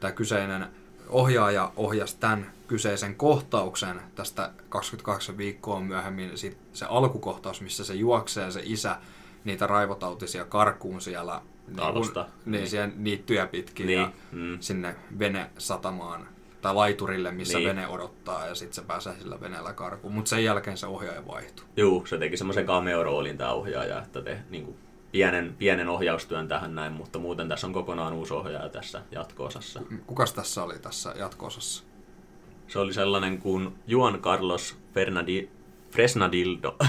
tämä 0.03 0.13
kyseinen 0.13 0.67
ohjaaja 1.09 1.73
ohjasi 1.77 2.17
tämän 2.21 2.53
kyseisen 2.67 3.15
kohtauksen 3.15 4.01
tästä 4.15 4.51
28 4.69 5.39
viikkoa 5.39 5.81
myöhemmin, 5.81 6.39
sit 6.39 6.59
se 6.73 6.87
alkukohtaus, 6.89 7.61
missä 7.61 7.85
se 7.85 7.95
juoksee 7.95 8.51
se 8.51 8.61
isä 8.65 8.97
niitä 9.45 9.67
raivotautisia 9.67 10.45
karkuun 10.45 11.01
siellä 11.01 11.41
Talosta. 11.77 12.23
Niin, 12.23 12.33
niin, 12.45 12.53
Niin. 12.53 12.71
siellä 12.71 12.93
niittyjä 12.97 13.47
pitkin 13.47 13.87
Niin, 13.87 14.01
ja 14.01 14.11
mm. 14.33 14.59
sinne 14.61 14.97
venesatamaan 15.19 16.29
tai 16.63 16.75
laiturille, 16.75 17.31
missä 17.31 17.59
Niin. 17.59 17.69
vene 17.69 17.89
odottaa 17.89 18.47
ja 18.47 18.55
sitten 18.55 18.75
se 18.75 18.83
pääsee 18.83 19.15
sillä 19.19 19.41
veneellä 19.41 19.73
karkuun. 19.73 20.15
Mutta 20.15 20.29
sen 20.29 20.45
jälkeen 20.45 20.77
se 20.77 20.87
ohjaaja 20.87 21.27
vaihtui. 21.27 21.65
Juu, 21.77 22.07
se 22.07 22.19
teki 22.19 22.37
semmoisen 22.37 22.67
cameo-roolin 22.67 23.37
tämä 23.39 23.53
ohjaaja, 23.53 24.03
että 24.03 24.23
te 24.23 24.39
niin 24.51 24.65
kuin, 24.65 24.77
pienen, 25.13 25.55
pienen 25.59 25.89
ohjaustyön 25.89 26.49
tähän 26.49 26.75
näin, 26.75 26.93
mutta 26.93 27.19
muuten 27.19 27.49
tässä 27.49 27.67
on 27.67 27.73
kokonaan 27.73 28.13
uusi 28.13 28.35
ohjaaja 28.35 28.69
tässä 28.69 29.03
jatko-osassa. 29.11 29.81
Kukas 30.07 30.33
tässä 30.33 30.63
oli 30.63 30.79
tässä 30.79 31.15
jatko-osassa? 31.19 31.85
Se 32.69 32.79
oli 32.79 32.93
sellainen 32.93 33.39
kuin 33.39 33.75
Juan 33.87 34.19
Carlos 34.21 34.77
Fernadi, 34.95 35.49
Fresnadildo. 35.91 36.77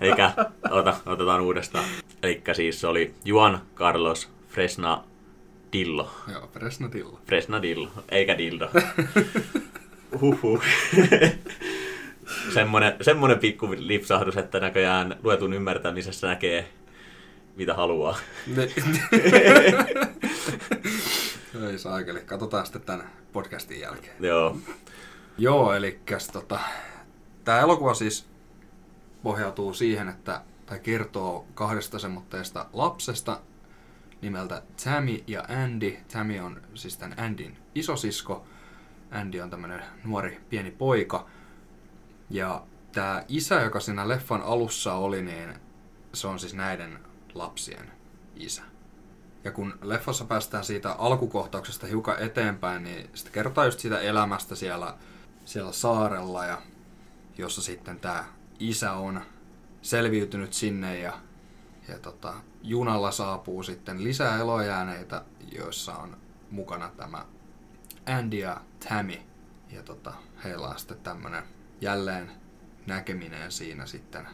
Eikä, 0.00 0.32
ota, 0.70 0.96
otetaan 1.06 1.40
uudestaan. 1.40 1.84
Eli 2.22 2.42
siis 2.52 2.80
se 2.80 2.86
oli 2.86 3.14
Juan 3.24 3.60
Carlos 3.74 4.30
Fresnadillo. 4.48 6.10
Joo, 6.32 6.48
Fresnatilla. 6.52 7.20
Fresnadillo, 7.26 7.88
eikä 8.08 8.38
dildo. 8.38 8.70
Huhhuh. 10.20 10.62
semmonen, 12.54 12.96
semmonen 13.00 13.38
pikku 13.38 13.68
lipsahdus, 13.78 14.36
että 14.36 14.60
näköjään 14.60 15.16
luetun 15.22 15.52
ymmärtämisessä 15.52 16.26
näkee 16.26 16.68
mitä 17.56 17.74
haluaa. 17.74 18.18
Ei 21.68 21.78
saakeli. 21.78 22.20
Katsotaan 22.20 22.66
sitten 22.66 22.82
tämän 22.82 23.10
podcastin 23.32 23.80
jälkeen. 23.80 24.16
Joo. 24.20 24.56
Joo, 25.38 25.74
eli 25.74 26.00
tota, 26.32 26.60
tämä 27.44 27.60
elokuva 27.60 27.94
siis 27.94 28.26
pohjautuu 29.22 29.74
siihen, 29.74 30.08
että 30.08 30.42
tai 30.66 30.78
kertoo 30.78 31.46
kahdesta 31.54 31.98
semmoitteesta 31.98 32.66
lapsesta 32.72 33.40
nimeltä 34.22 34.62
Tammy 34.84 35.18
ja 35.26 35.44
Andy. 35.64 35.96
Tammy 36.12 36.38
on 36.38 36.62
siis 36.74 36.96
tämän 36.96 37.18
Andyn 37.18 37.56
isosisko. 37.74 38.46
Andy 39.10 39.40
on 39.40 39.50
tämmöinen 39.50 39.82
nuori 40.04 40.40
pieni 40.50 40.70
poika. 40.70 41.26
Ja 42.30 42.62
tämä 42.92 43.24
isä, 43.28 43.60
joka 43.60 43.80
siinä 43.80 44.08
leffan 44.08 44.42
alussa 44.42 44.94
oli, 44.94 45.22
niin 45.22 45.54
se 46.14 46.26
on 46.26 46.38
siis 46.38 46.54
näiden 46.54 46.98
lapsien 47.34 47.92
isä. 48.36 48.62
Ja 49.44 49.52
kun 49.52 49.78
leffassa 49.82 50.24
päästään 50.24 50.64
siitä 50.64 50.92
alkukohtauksesta 50.92 51.86
hiukan 51.86 52.18
eteenpäin, 52.18 52.84
niin 52.84 53.10
sitten 53.14 53.32
kerrotaan 53.32 53.66
just 53.66 53.80
siitä 53.80 54.00
elämästä 54.00 54.54
siellä, 54.54 54.94
siellä 55.44 55.72
saarella 55.72 56.44
ja 56.44 56.62
jossa 57.38 57.62
sitten 57.62 58.00
tämä 58.00 58.24
isä 58.58 58.92
on 58.92 59.20
selviytynyt 59.82 60.52
sinne 60.52 60.98
ja, 60.98 61.12
ja 61.88 61.98
tota, 61.98 62.34
junalla 62.62 63.10
saapuu 63.10 63.62
sitten 63.62 64.04
lisää 64.04 64.38
elojääneitä, 64.38 65.24
joissa 65.52 65.94
on 65.94 66.16
mukana 66.50 66.90
tämä 66.96 67.24
Andy 68.06 68.36
ja 68.36 68.60
Tammy. 68.88 69.16
Ja 69.70 69.82
tota, 69.82 70.12
heillä 70.44 70.68
on 70.68 70.78
sitten 70.78 71.00
tämmönen 71.00 71.42
jälleen 71.80 72.30
näkeminen 72.86 73.52
siinä 73.52 73.86
sitten 73.86 74.26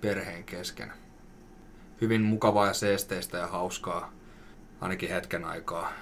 perheen 0.00 0.44
kesken. 0.44 0.92
Hyvin 2.00 2.22
mukavaa 2.22 2.66
ja 2.66 2.74
seesteistä 2.74 3.38
ja 3.38 3.46
hauskaa 3.46 4.12
ainakin 4.80 5.10
hetken 5.10 5.44
aikaa, 5.44 5.92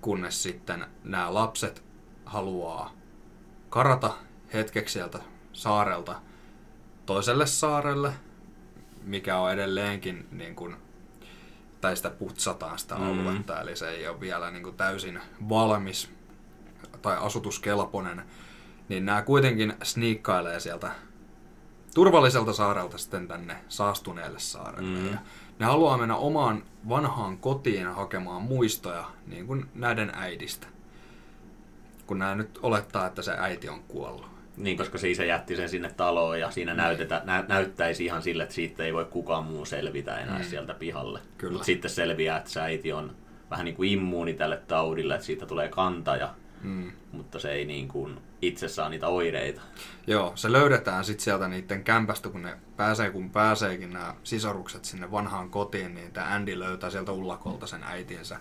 kunnes 0.00 0.42
sitten 0.42 0.86
nämä 1.04 1.34
lapset 1.34 1.84
haluaa 2.24 2.92
karata 3.70 4.14
hetkeksi 4.52 4.92
sieltä 4.92 5.18
saarelta 5.52 6.20
toiselle 7.06 7.46
saarelle, 7.46 8.12
mikä 9.02 9.38
on 9.38 9.52
edelleenkin 9.52 10.28
niin 10.32 10.54
kuin, 10.54 10.76
tai 11.80 11.96
sitä 11.96 12.10
putsataan 12.10 12.78
sitä 12.78 12.96
aluetta, 12.96 13.54
mm. 13.54 13.60
eli 13.60 13.76
se 13.76 13.90
ei 13.90 14.08
ole 14.08 14.20
vielä 14.20 14.50
niin 14.50 14.62
kuin 14.62 14.76
täysin 14.76 15.20
valmis 15.48 16.10
tai 17.02 17.16
asutuskelpoinen, 17.16 18.22
niin 18.88 19.06
nämä 19.06 19.22
kuitenkin 19.22 19.74
sniikkailee 19.82 20.60
sieltä 20.60 20.90
turvalliselta 21.94 22.52
saarelta 22.52 22.98
sitten 22.98 23.28
tänne 23.28 23.56
saastuneelle 23.68 24.38
saarelle. 24.38 25.00
Mm. 25.00 25.12
Ja 25.12 25.18
ne 25.58 25.66
haluaa 25.66 25.98
mennä 25.98 26.16
omaan 26.16 26.62
vanhaan 26.88 27.38
kotiin 27.38 27.86
hakemaan 27.86 28.42
muistoja 28.42 29.04
niin 29.26 29.46
kuin 29.46 29.66
näiden 29.74 30.12
äidistä. 30.14 30.66
Kun 32.06 32.18
nämä 32.18 32.34
nyt 32.34 32.58
olettaa, 32.62 33.06
että 33.06 33.22
se 33.22 33.34
äiti 33.38 33.68
on 33.68 33.82
kuollut. 33.82 34.26
Niin, 34.56 34.76
koska 34.76 34.98
se 34.98 35.10
isä 35.10 35.24
jätti 35.24 35.56
sen 35.56 35.68
sinne 35.68 35.90
taloon 35.96 36.40
ja 36.40 36.50
siinä 36.50 36.72
niin. 36.72 36.76
näytetä, 36.76 37.22
nä, 37.24 37.44
näyttäisi 37.48 38.04
ihan 38.04 38.22
sille, 38.22 38.42
että 38.42 38.54
siitä 38.54 38.84
ei 38.84 38.94
voi 38.94 39.04
kukaan 39.04 39.44
muu 39.44 39.64
selvitä 39.64 40.18
enää 40.18 40.38
mm. 40.38 40.44
sieltä 40.44 40.74
pihalle. 40.74 41.20
Mutta 41.50 41.64
sitten 41.64 41.90
selviää, 41.90 42.38
että 42.38 42.50
se 42.50 42.60
äiti 42.60 42.92
on 42.92 43.16
vähän 43.50 43.64
niin 43.64 43.76
kuin 43.76 43.90
immuuni 43.90 44.34
tälle 44.34 44.56
taudille, 44.56 45.14
että 45.14 45.26
siitä 45.26 45.46
tulee 45.46 45.68
kantaja, 45.68 46.34
mm. 46.62 46.92
mutta 47.12 47.38
se 47.38 47.52
ei 47.52 47.64
niin 47.64 47.88
kuin 47.88 48.20
itse 48.42 48.68
saa 48.68 48.88
niitä 48.88 49.08
oireita. 49.08 49.60
Joo, 50.06 50.32
se 50.34 50.52
löydetään 50.52 51.04
sitten 51.04 51.24
sieltä 51.24 51.48
niiden 51.48 51.84
kämpästä, 51.84 52.28
kun 52.28 52.42
ne 52.42 52.56
pääsee, 52.76 53.10
kun 53.10 53.30
pääseekin 53.30 53.92
nämä 53.92 54.14
sisarukset 54.24 54.84
sinne 54.84 55.10
vanhaan 55.10 55.50
kotiin, 55.50 55.94
niin 55.94 56.12
tämä 56.12 56.26
Andy 56.26 56.58
löytää 56.58 56.90
sieltä 56.90 57.12
ullakolta 57.12 57.66
sen 57.66 57.82
äitinsä. 57.82 58.40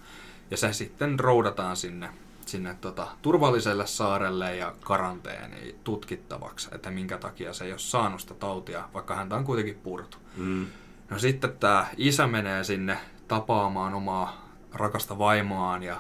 Ja 0.52 0.58
se 0.58 0.74
sitten 0.74 1.20
roudataan 1.20 1.78
sinne, 1.78 2.10
sinne 2.46 2.76
tota, 2.82 3.08
turvalliselle 3.22 3.88
saarelle 3.88 4.56
ja 4.56 4.76
karanteeni 4.82 5.76
tutkittavaksi, 5.84 6.70
että 6.72 6.92
minkä 6.92 7.18
takia 7.18 7.54
se 7.54 7.66
ei 7.66 7.72
ole 7.72 7.80
saanut 7.80 8.22
sitä 8.22 8.34
tautia, 8.34 8.90
vaikka 8.94 9.16
häntä 9.16 9.36
on 9.36 9.44
kuitenkin 9.44 9.80
purtu. 9.84 10.18
Mm. 10.38 10.66
No 11.10 11.20
sitten 11.20 11.58
tämä 11.60 11.88
isä 11.98 12.28
menee 12.28 12.64
sinne 12.64 12.98
tapaamaan 13.28 13.94
omaa 13.94 14.48
rakasta 14.74 15.18
vaimoaan 15.18 15.84
ja 15.84 15.98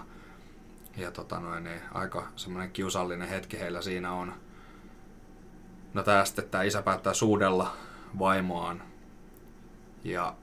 ja 0.97 1.11
tota 1.11 1.39
noin, 1.39 1.63
niin 1.63 1.81
aika 1.93 2.27
semmoinen 2.35 2.71
kiusallinen 2.71 3.27
hetki 3.27 3.59
heillä 3.59 3.81
siinä 3.81 4.11
on. 4.11 4.33
No 5.93 6.03
tää 6.03 6.25
sitten 6.25 6.49
tää 6.49 6.63
isä 6.63 6.81
päättää 6.81 7.13
suudella 7.13 7.73
vaimoaan 8.19 8.83
ja 10.03 10.35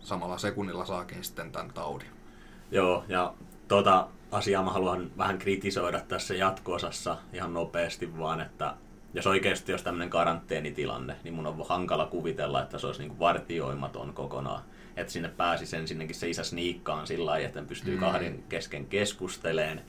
samalla 0.00 0.38
sekunnilla 0.38 0.84
saakin 0.84 1.24
sitten 1.24 1.52
tämän 1.52 1.72
taudin. 1.72 2.08
Joo, 2.70 3.04
ja 3.08 3.34
tota 3.68 4.08
asiaa 4.32 4.62
mä 4.62 4.70
haluan 4.72 5.10
vähän 5.18 5.38
kritisoida 5.38 6.00
tässä 6.00 6.34
jatkoosassa 6.34 7.18
ihan 7.32 7.52
nopeasti 7.52 8.18
vaan, 8.18 8.40
että 8.40 8.74
jos 9.14 9.26
oikeasti 9.26 9.72
jos 9.72 9.82
tämmöinen 9.82 10.10
karanteenitilanne, 10.10 11.16
niin 11.24 11.34
mun 11.34 11.46
on 11.46 11.66
hankala 11.68 12.06
kuvitella, 12.06 12.62
että 12.62 12.78
se 12.78 12.86
olisi 12.86 13.02
niin 13.02 13.18
vartioimaton 13.18 14.14
kokonaan 14.14 14.62
että 14.96 15.12
sinne 15.12 15.28
pääsi 15.28 15.76
ensinnäkin 15.76 16.14
se 16.14 16.28
isä 16.28 16.44
sniikkaan 16.44 17.06
sillä 17.06 17.26
lailla, 17.26 17.46
että 17.48 17.62
pystyy 17.62 17.94
mm. 17.94 18.00
kahden 18.00 18.44
kesken 18.48 18.86
keskusteleen. 18.86 19.82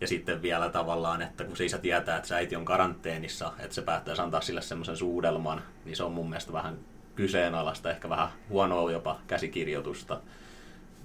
Ja 0.00 0.08
sitten 0.08 0.42
vielä 0.42 0.68
tavallaan, 0.68 1.22
että 1.22 1.44
kun 1.44 1.56
se 1.56 1.64
isä 1.64 1.78
tietää, 1.78 2.16
että 2.16 2.28
se 2.28 2.34
äiti 2.34 2.56
on 2.56 2.64
karanteenissa, 2.64 3.52
että 3.58 3.74
se 3.74 3.82
päättäisi 3.82 4.22
antaa 4.22 4.40
sille 4.40 4.62
semmoisen 4.62 4.96
suudelman, 4.96 5.62
niin 5.84 5.96
se 5.96 6.02
on 6.02 6.12
mun 6.12 6.28
mielestä 6.28 6.52
vähän 6.52 6.78
kyseenalaista, 7.14 7.90
ehkä 7.90 8.08
vähän 8.08 8.28
huonoa 8.48 8.92
jopa 8.92 9.20
käsikirjoitusta. 9.26 10.20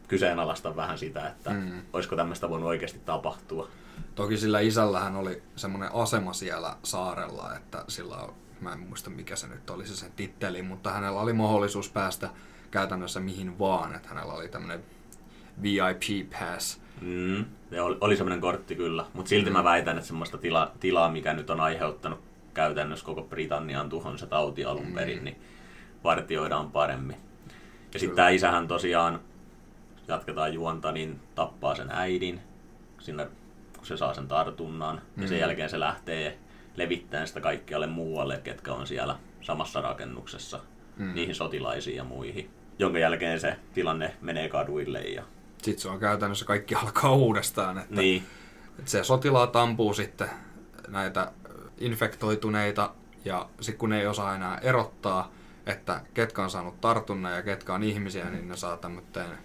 Kyseenalaista 0.08 0.76
vähän 0.76 0.98
sitä, 0.98 1.28
että 1.28 1.50
mm. 1.50 1.82
olisiko 1.94 2.16
tämmöistä 2.16 2.50
voinut 2.50 2.70
oikeasti 2.70 3.00
tapahtua. 3.06 3.68
Toki 4.16 4.38
sillä 4.38 4.60
isällähän 4.60 5.16
oli 5.16 5.44
semmoinen 5.56 5.90
asema 5.94 6.34
siellä 6.34 6.76
saarella, 6.84 7.56
että 7.56 7.86
sillä 7.88 8.28
mä 8.62 8.74
en 8.74 8.80
muista 8.80 9.10
mikä 9.10 9.36
se 9.36 9.48
nyt 9.48 9.70
oli 9.70 9.88
se 9.88 9.96
sen 9.96 10.12
titteli, 10.16 10.62
mutta 10.62 10.92
hänellä 10.92 11.20
oli 11.20 11.34
mahdollisuus 11.34 11.90
päästä 11.90 12.30
käytännössä 12.74 13.20
mihin 13.20 13.60
vaan, 13.60 13.96
että 13.96 14.10
hänellä 14.10 14.34
oli 14.34 14.48
tämmöinen 14.48 14.84
VIP 15.62 16.30
pass. 16.40 16.82
Mm, 17.02 17.46
oli, 17.82 17.98
oli 18.02 18.18
semmoinen 18.18 18.42
kortti 18.42 18.76
kyllä, 18.76 19.06
mutta 19.14 19.30
silti 19.30 19.50
mm. 19.50 19.54
mä 19.54 19.64
väitän, 19.64 19.98
että 19.98 20.08
semmoista 20.08 20.38
tila, 20.38 20.72
tilaa, 20.80 21.12
mikä 21.12 21.34
nyt 21.34 21.50
on 21.50 21.60
aiheuttanut 21.60 22.20
käytännössä 22.54 23.06
koko 23.06 23.22
Britannian 23.22 23.90
tuhon 23.90 24.18
se 24.20 24.28
tauti 24.28 24.66
alun 24.66 24.88
mm. 24.88 24.94
perin, 24.94 25.24
niin 25.24 25.42
vartioidaan 26.04 26.72
paremmin. 26.72 27.18
Ja 27.94 28.00
sitten 28.00 28.16
tämä 28.16 28.30
isähän 28.30 28.68
tosiaan, 28.68 29.20
jatketaan 30.08 30.54
juonta, 30.54 30.92
niin 30.92 31.20
tappaa 31.36 31.76
sen 31.76 31.92
äidin, 31.92 32.42
sinne, 33.00 33.28
kun 33.78 33.86
se 33.86 33.98
saa 33.98 34.14
sen 34.14 34.28
tartunnan, 34.28 35.02
mm. 35.16 35.22
ja 35.22 35.28
sen 35.28 35.38
mm. 35.38 35.42
jälkeen 35.42 35.70
se 35.70 35.80
lähtee 35.80 36.38
levittämään 36.76 37.28
sitä 37.28 37.42
kaikkialle 37.42 37.88
muualle, 37.88 38.42
ketkä 38.44 38.74
on 38.74 38.88
siellä 38.88 39.20
samassa 39.42 39.82
rakennuksessa, 39.82 40.60
mm. 40.98 41.14
niihin 41.14 41.36
sotilaisiin 41.36 41.98
ja 41.98 42.04
muihin 42.04 42.50
jonka 42.80 43.00
jälkeen 43.00 43.40
se 43.40 43.56
tilanne 43.74 44.16
menee 44.22 44.50
kaduille. 44.50 45.00
Ja... 45.00 45.24
Sitten 45.62 45.82
se 45.82 45.90
on 45.90 46.00
käytännössä 46.00 46.46
kaikki 46.46 46.76
alkaa 46.76 47.12
uudestaan. 47.14 47.78
Että, 47.78 47.96
niin. 47.96 48.24
että 48.80 48.92
se 48.92 49.04
sotilaat 49.04 49.56
ampuu 49.56 49.94
sitten 49.94 50.30
näitä 50.88 51.32
infektoituneita 51.78 52.94
ja 53.26 53.50
sitten 53.60 53.80
kun 53.80 53.90
ne 53.90 54.00
ei 54.00 54.08
osaa 54.08 54.36
enää 54.36 54.58
erottaa, 54.58 55.32
että 55.66 56.02
ketkä 56.14 56.44
on 56.44 56.50
saanut 56.50 56.82
tartunnan 56.82 57.36
ja 57.36 57.44
ketkä 57.44 57.74
on 57.74 57.84
ihmisiä, 57.84 58.30
niin 58.30 58.48
ne 58.48 58.56
saa 58.56 58.78
tämmöisen 58.78 59.38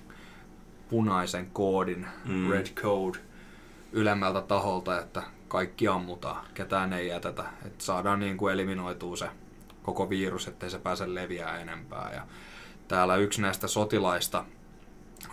punaisen 0.88 1.50
koodin, 1.50 2.06
mm. 2.24 2.50
red 2.50 2.66
code, 2.66 3.18
ylemmältä 3.92 4.40
taholta, 4.40 4.98
että 4.98 5.22
kaikki 5.48 5.88
ammutaan, 5.88 6.46
ketään 6.54 6.92
ei 6.92 7.08
jätetä. 7.08 7.44
Että 7.66 7.84
saadaan 7.84 8.20
niin 8.20 8.36
kuin 8.36 8.54
eliminoitua 8.54 9.16
se 9.16 9.28
koko 9.82 10.10
virus, 10.10 10.48
ettei 10.48 10.70
se 10.70 10.78
pääse 10.78 11.14
leviää 11.14 11.58
enempää. 11.58 12.10
Ja 12.14 12.22
täällä 12.88 13.16
yksi 13.16 13.42
näistä 13.42 13.68
sotilaista 13.68 14.44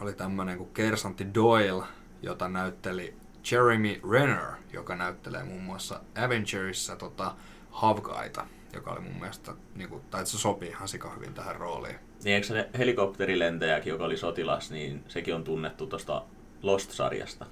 oli 0.01 0.13
tämmöinen 0.13 0.57
kuin 0.57 0.73
Kersantti 0.73 1.33
Doyle, 1.33 1.83
jota 2.21 2.47
näytteli 2.47 3.13
Jeremy 3.51 4.01
Renner, 4.11 4.51
joka 4.73 4.95
näyttelee 4.95 5.43
muun 5.43 5.63
muassa 5.63 6.01
Avengerissa 6.25 6.95
tota, 6.95 7.35
Havgaita, 7.71 8.45
joka 8.73 8.91
oli 8.91 9.01
mun 9.01 9.19
mielestä, 9.19 9.53
niin 9.75 9.89
kuin, 9.89 10.01
tai 10.11 10.25
se 10.25 10.37
sopii 10.37 10.69
ihan 10.69 10.87
sika 10.87 11.09
hyvin 11.09 11.33
tähän 11.33 11.55
rooliin. 11.55 11.95
Niin 12.23 12.35
eikö 12.35 12.47
se 12.47 12.69
helikopterilentäjäkin, 12.77 13.91
joka 13.91 14.03
oli 14.05 14.17
sotilas, 14.17 14.71
niin 14.71 15.03
sekin 15.07 15.35
on 15.35 15.43
tunnettu 15.43 15.87
tuosta 15.87 16.23
Lost-sarjasta? 16.61 17.45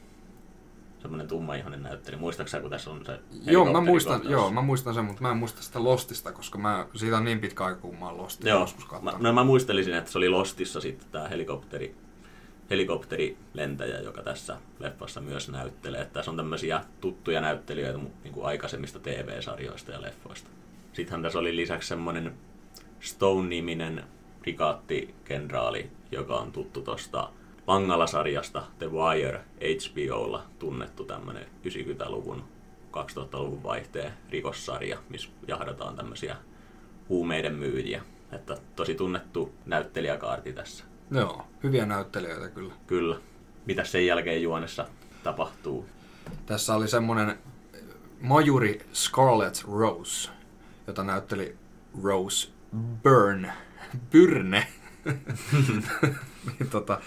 Semmoinen 1.04 1.28
tummaihoinen 1.28 1.84
näyttely. 1.84 2.18
Muistaaksä, 2.18 2.60
kun 2.60 2.70
tässä 2.70 2.92
on 2.92 3.06
se 3.06 3.20
joo 3.46 3.72
mä, 3.72 3.82
muistan, 3.82 4.22
joo, 4.24 4.52
mä 4.52 4.62
muistan 4.62 4.94
sen, 4.94 5.06
mutta 5.06 5.22
mä 5.22 5.32
en 5.32 5.38
muista 5.38 5.62
sitä 5.62 5.84
Lostista, 5.84 6.32
koska 6.32 6.58
mä, 6.58 6.88
siitä 6.96 7.18
on 7.18 7.26
niin 7.26 7.40
pitkä 7.40 7.66
aika, 7.66 7.80
kun 7.80 7.96
mä 8.00 8.06
oon 8.06 8.18
Lostia 8.18 8.50
joo. 8.50 8.60
joskus 8.62 9.02
mä, 9.02 9.14
no, 9.20 9.34
mä 9.34 9.44
muistelisin, 9.44 9.94
että 9.94 10.12
se 10.12 10.18
oli 10.18 10.30
Lostissa 10.30 10.82
sitten 10.82 11.08
tämä 11.12 11.28
helikopteri, 11.28 11.96
helikopterilentäjä, 12.70 14.00
joka 14.00 14.24
tässä 14.24 14.58
leffassa 14.80 15.22
myös 15.22 15.50
näyttelee. 15.50 16.02
Että 16.02 16.14
tässä 16.14 16.32
on 16.32 16.38
tämmöisiä 16.38 16.82
tuttuja 17.02 17.42
näyttelijöitä 17.42 18.00
niin 18.24 18.34
kuin 18.34 18.46
aikaisemmista 18.46 19.00
TV-sarjoista 19.00 19.92
ja 19.92 20.02
leffoista. 20.02 20.50
Sittenhän 20.94 21.22
tässä 21.22 21.40
oli 21.40 21.56
lisäksi 21.56 21.88
semmoinen 21.88 22.34
Stone-niminen 23.00 24.04
rikaattikenraali, 24.44 25.90
joka 26.12 26.36
on 26.36 26.52
tuttu 26.52 26.82
tuosta 26.82 27.30
Pangala-sarjasta 27.66 28.64
The 28.80 28.92
Wire 28.92 29.42
HBOlla 29.62 30.44
tunnettu 30.60 31.04
tämmöinen 31.06 31.46
90-luvun 31.66 32.44
2000-luvun 32.92 33.64
vaihteen 33.64 34.14
rikossarja, 34.30 34.98
missä 35.10 35.30
jahdataan 35.48 35.96
tämmöisiä 35.96 36.36
huumeiden 37.10 37.56
myyjiä. 37.56 38.02
Että 38.32 38.58
tosi 38.76 38.96
tunnettu 38.96 39.54
näyttelijäkaarti 39.66 40.54
tässä. 40.54 40.84
Joo, 41.12 41.46
hyviä 41.64 41.86
näyttelijöitä 41.86 42.50
kyllä. 42.50 42.74
Kyllä. 42.88 43.18
Mitä 43.66 43.84
sen 43.84 44.06
jälkeen 44.06 44.44
juonessa 44.44 44.88
tapahtuu? 45.24 45.86
Tässä 46.46 46.76
oli 46.76 46.88
semmoinen 46.88 47.38
majuri 48.22 48.82
Scarlett 48.94 49.64
Rose, 49.72 50.30
jota 50.88 51.04
näytteli 51.04 51.56
Rose 52.04 52.50
Byrne. 53.04 53.54
Byrne. 54.12 54.68
niin, 56.60 56.70
tota, 56.70 57.02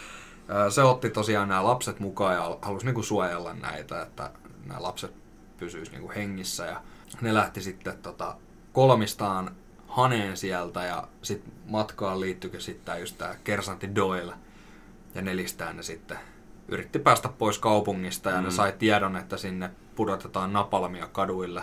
se 0.70 0.82
otti 0.82 1.10
tosiaan 1.10 1.48
nämä 1.48 1.64
lapset 1.64 2.00
mukaan 2.00 2.34
ja 2.34 2.58
halusi 2.62 2.86
niinku 2.86 3.02
suojella 3.02 3.54
näitä, 3.54 4.02
että 4.02 4.30
nämä 4.66 4.82
lapset 4.82 5.14
pysyisivät 5.56 5.98
niinku 5.98 6.12
hengissä. 6.16 6.66
Ja 6.66 6.82
ne 7.20 7.34
lähti 7.34 7.62
sitten 7.62 7.98
tota, 7.98 8.36
kolmistaan 8.72 9.56
haneen 9.88 10.36
sieltä 10.36 10.84
ja 10.84 11.08
sitten 11.22 11.52
matkaan 11.66 12.20
liittyykin 12.20 12.60
sitten 12.60 13.00
just 13.00 13.18
tämä 13.18 13.34
kersantti 13.44 13.94
Doyle. 13.94 14.34
Ja 15.14 15.22
nelistään 15.22 15.76
ne 15.76 15.82
sitten 15.82 16.18
yritti 16.68 16.98
päästä 16.98 17.28
pois 17.28 17.58
kaupungista 17.58 18.30
ja 18.30 18.38
mm. 18.38 18.44
ne 18.44 18.50
sai 18.50 18.72
tiedon, 18.72 19.16
että 19.16 19.36
sinne 19.36 19.70
pudotetaan 19.94 20.52
napalmia 20.52 21.06
kaduille, 21.06 21.62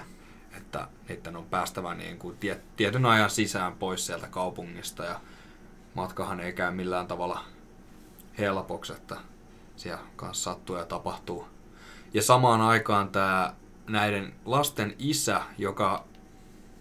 että 0.58 0.88
niiden 1.10 1.36
on 1.36 1.46
päästävä 1.46 1.94
niin 1.94 2.18
kuin 2.18 2.38
tiet, 2.38 2.76
tietyn 2.76 3.06
ajan 3.06 3.30
sisään 3.30 3.76
pois 3.76 4.06
sieltä 4.06 4.28
kaupungista 4.28 5.04
ja 5.04 5.20
matkahan 5.94 6.40
ei 6.40 6.54
käy 6.54 6.72
millään 6.72 7.08
tavalla 7.08 7.44
helpoksi, 8.38 8.94
että 8.94 9.18
siellä 9.76 10.04
kanssa 10.16 10.52
sattuu 10.52 10.76
ja 10.76 10.86
tapahtuu. 10.86 11.48
Ja 12.14 12.22
samaan 12.22 12.62
aikaan 12.62 13.10
tämä 13.10 13.54
näiden 13.90 14.34
lasten 14.46 14.96
isä, 15.00 15.42
joka 15.58 16.06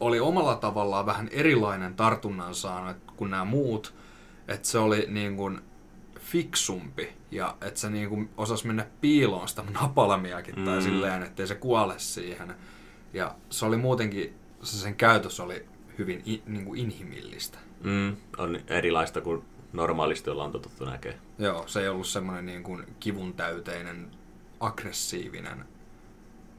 oli 0.00 0.20
omalla 0.20 0.54
tavallaan 0.56 1.06
vähän 1.06 1.28
erilainen 1.28 1.94
tartunnan 1.94 2.54
saanut 2.54 2.96
kuin 3.16 3.30
nämä 3.30 3.44
muut, 3.44 3.94
että 4.48 4.68
se 4.68 4.78
oli 4.78 5.06
niin 5.08 5.36
kuin 5.36 5.60
fiksumpi 6.20 7.12
ja 7.30 7.56
että 7.60 7.80
se 7.80 7.90
niin 7.90 8.08
kuin 8.08 8.30
osasi 8.36 8.66
mennä 8.66 8.86
piiloon 9.00 9.48
sitä 9.48 9.62
napalmiakin 9.80 10.54
mm. 10.58 10.64
tai 10.64 10.82
silleen, 10.82 11.22
ettei 11.22 11.46
se 11.46 11.54
kuole 11.54 11.94
siihen. 11.98 12.54
Ja 13.12 13.34
se 13.50 13.66
oli 13.66 13.76
muutenkin, 13.76 14.34
se 14.62 14.76
sen 14.76 14.94
käytös 14.94 15.40
oli 15.40 15.66
hyvin 15.98 16.22
in, 16.24 16.42
niin 16.46 16.64
kuin 16.64 16.80
inhimillistä. 16.80 17.58
Mm, 17.84 18.16
on 18.38 18.60
erilaista 18.66 19.20
kuin 19.20 19.42
normaalisti 19.72 20.30
ollaan 20.30 20.52
totuttu 20.52 20.84
näkee. 20.84 21.18
Joo, 21.38 21.66
se 21.66 21.80
ei 21.80 21.88
ollut 21.88 22.06
semmoinen 22.06 22.46
niin 22.46 22.62
kuin 22.62 22.86
kivun 23.00 23.34
täyteinen, 23.34 24.10
aggressiivinen, 24.60 25.64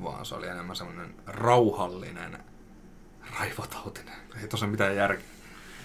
vaan 0.04 0.26
se 0.26 0.36
oli 0.36 0.48
enemmän 0.48 0.76
semmoinen 0.76 1.16
rauhallinen, 1.28 2.38
raivotautinen. 3.40 4.16
Ei 4.42 4.48
tosiaan 4.48 4.72
mitään 4.72 4.96
järkeä. 4.96 5.26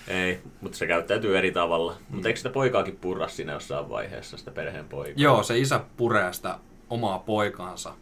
Ei, 0.09 0.41
mutta 0.61 0.79
se 0.79 0.87
käyttäytyy 0.87 1.39
eri 1.39 1.53
tavalla. 1.53 1.93
Mm. 1.93 2.15
Mutta 2.15 2.29
eikö 2.29 2.37
sitä 2.37 2.51
poikaakin 2.51 2.97
purra 2.97 3.29
siinä 3.29 3.53
jossain 3.53 3.89
vaiheessa, 3.89 4.37
sitä 4.37 4.51
perheen 4.51 4.89
poikaa? 4.89 5.15
Joo, 5.17 5.43
se 5.43 5.59
isä 5.59 5.81
puree 5.97 6.33
sitä 6.33 6.59
omaa 6.91 7.19
poikaansa 7.19 7.95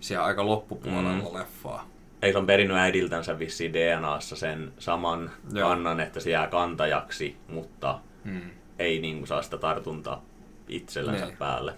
siellä 0.00 0.24
aika 0.24 0.46
loppupuolella 0.46 1.30
mm. 1.30 1.38
leffaa. 1.38 1.88
Ei 2.22 2.32
se 2.32 2.38
on 2.38 2.46
perinnyt 2.46 2.76
äidiltänsä 2.76 3.38
vissiin 3.38 3.72
DNAssa 3.72 4.36
sen 4.36 4.72
saman 4.78 5.30
Joo. 5.52 5.68
kannan, 5.68 6.00
että 6.00 6.20
se 6.20 6.30
jää 6.30 6.46
kantajaksi, 6.46 7.36
mutta 7.48 8.00
mm. 8.24 8.50
Ei 8.78 9.00
niin 9.00 9.26
saa 9.26 9.42
sitä 9.42 9.58
tartuntaa 9.58 10.24
itsellänsä 10.68 11.26
niin. 11.26 11.36
päälle. 11.36 11.74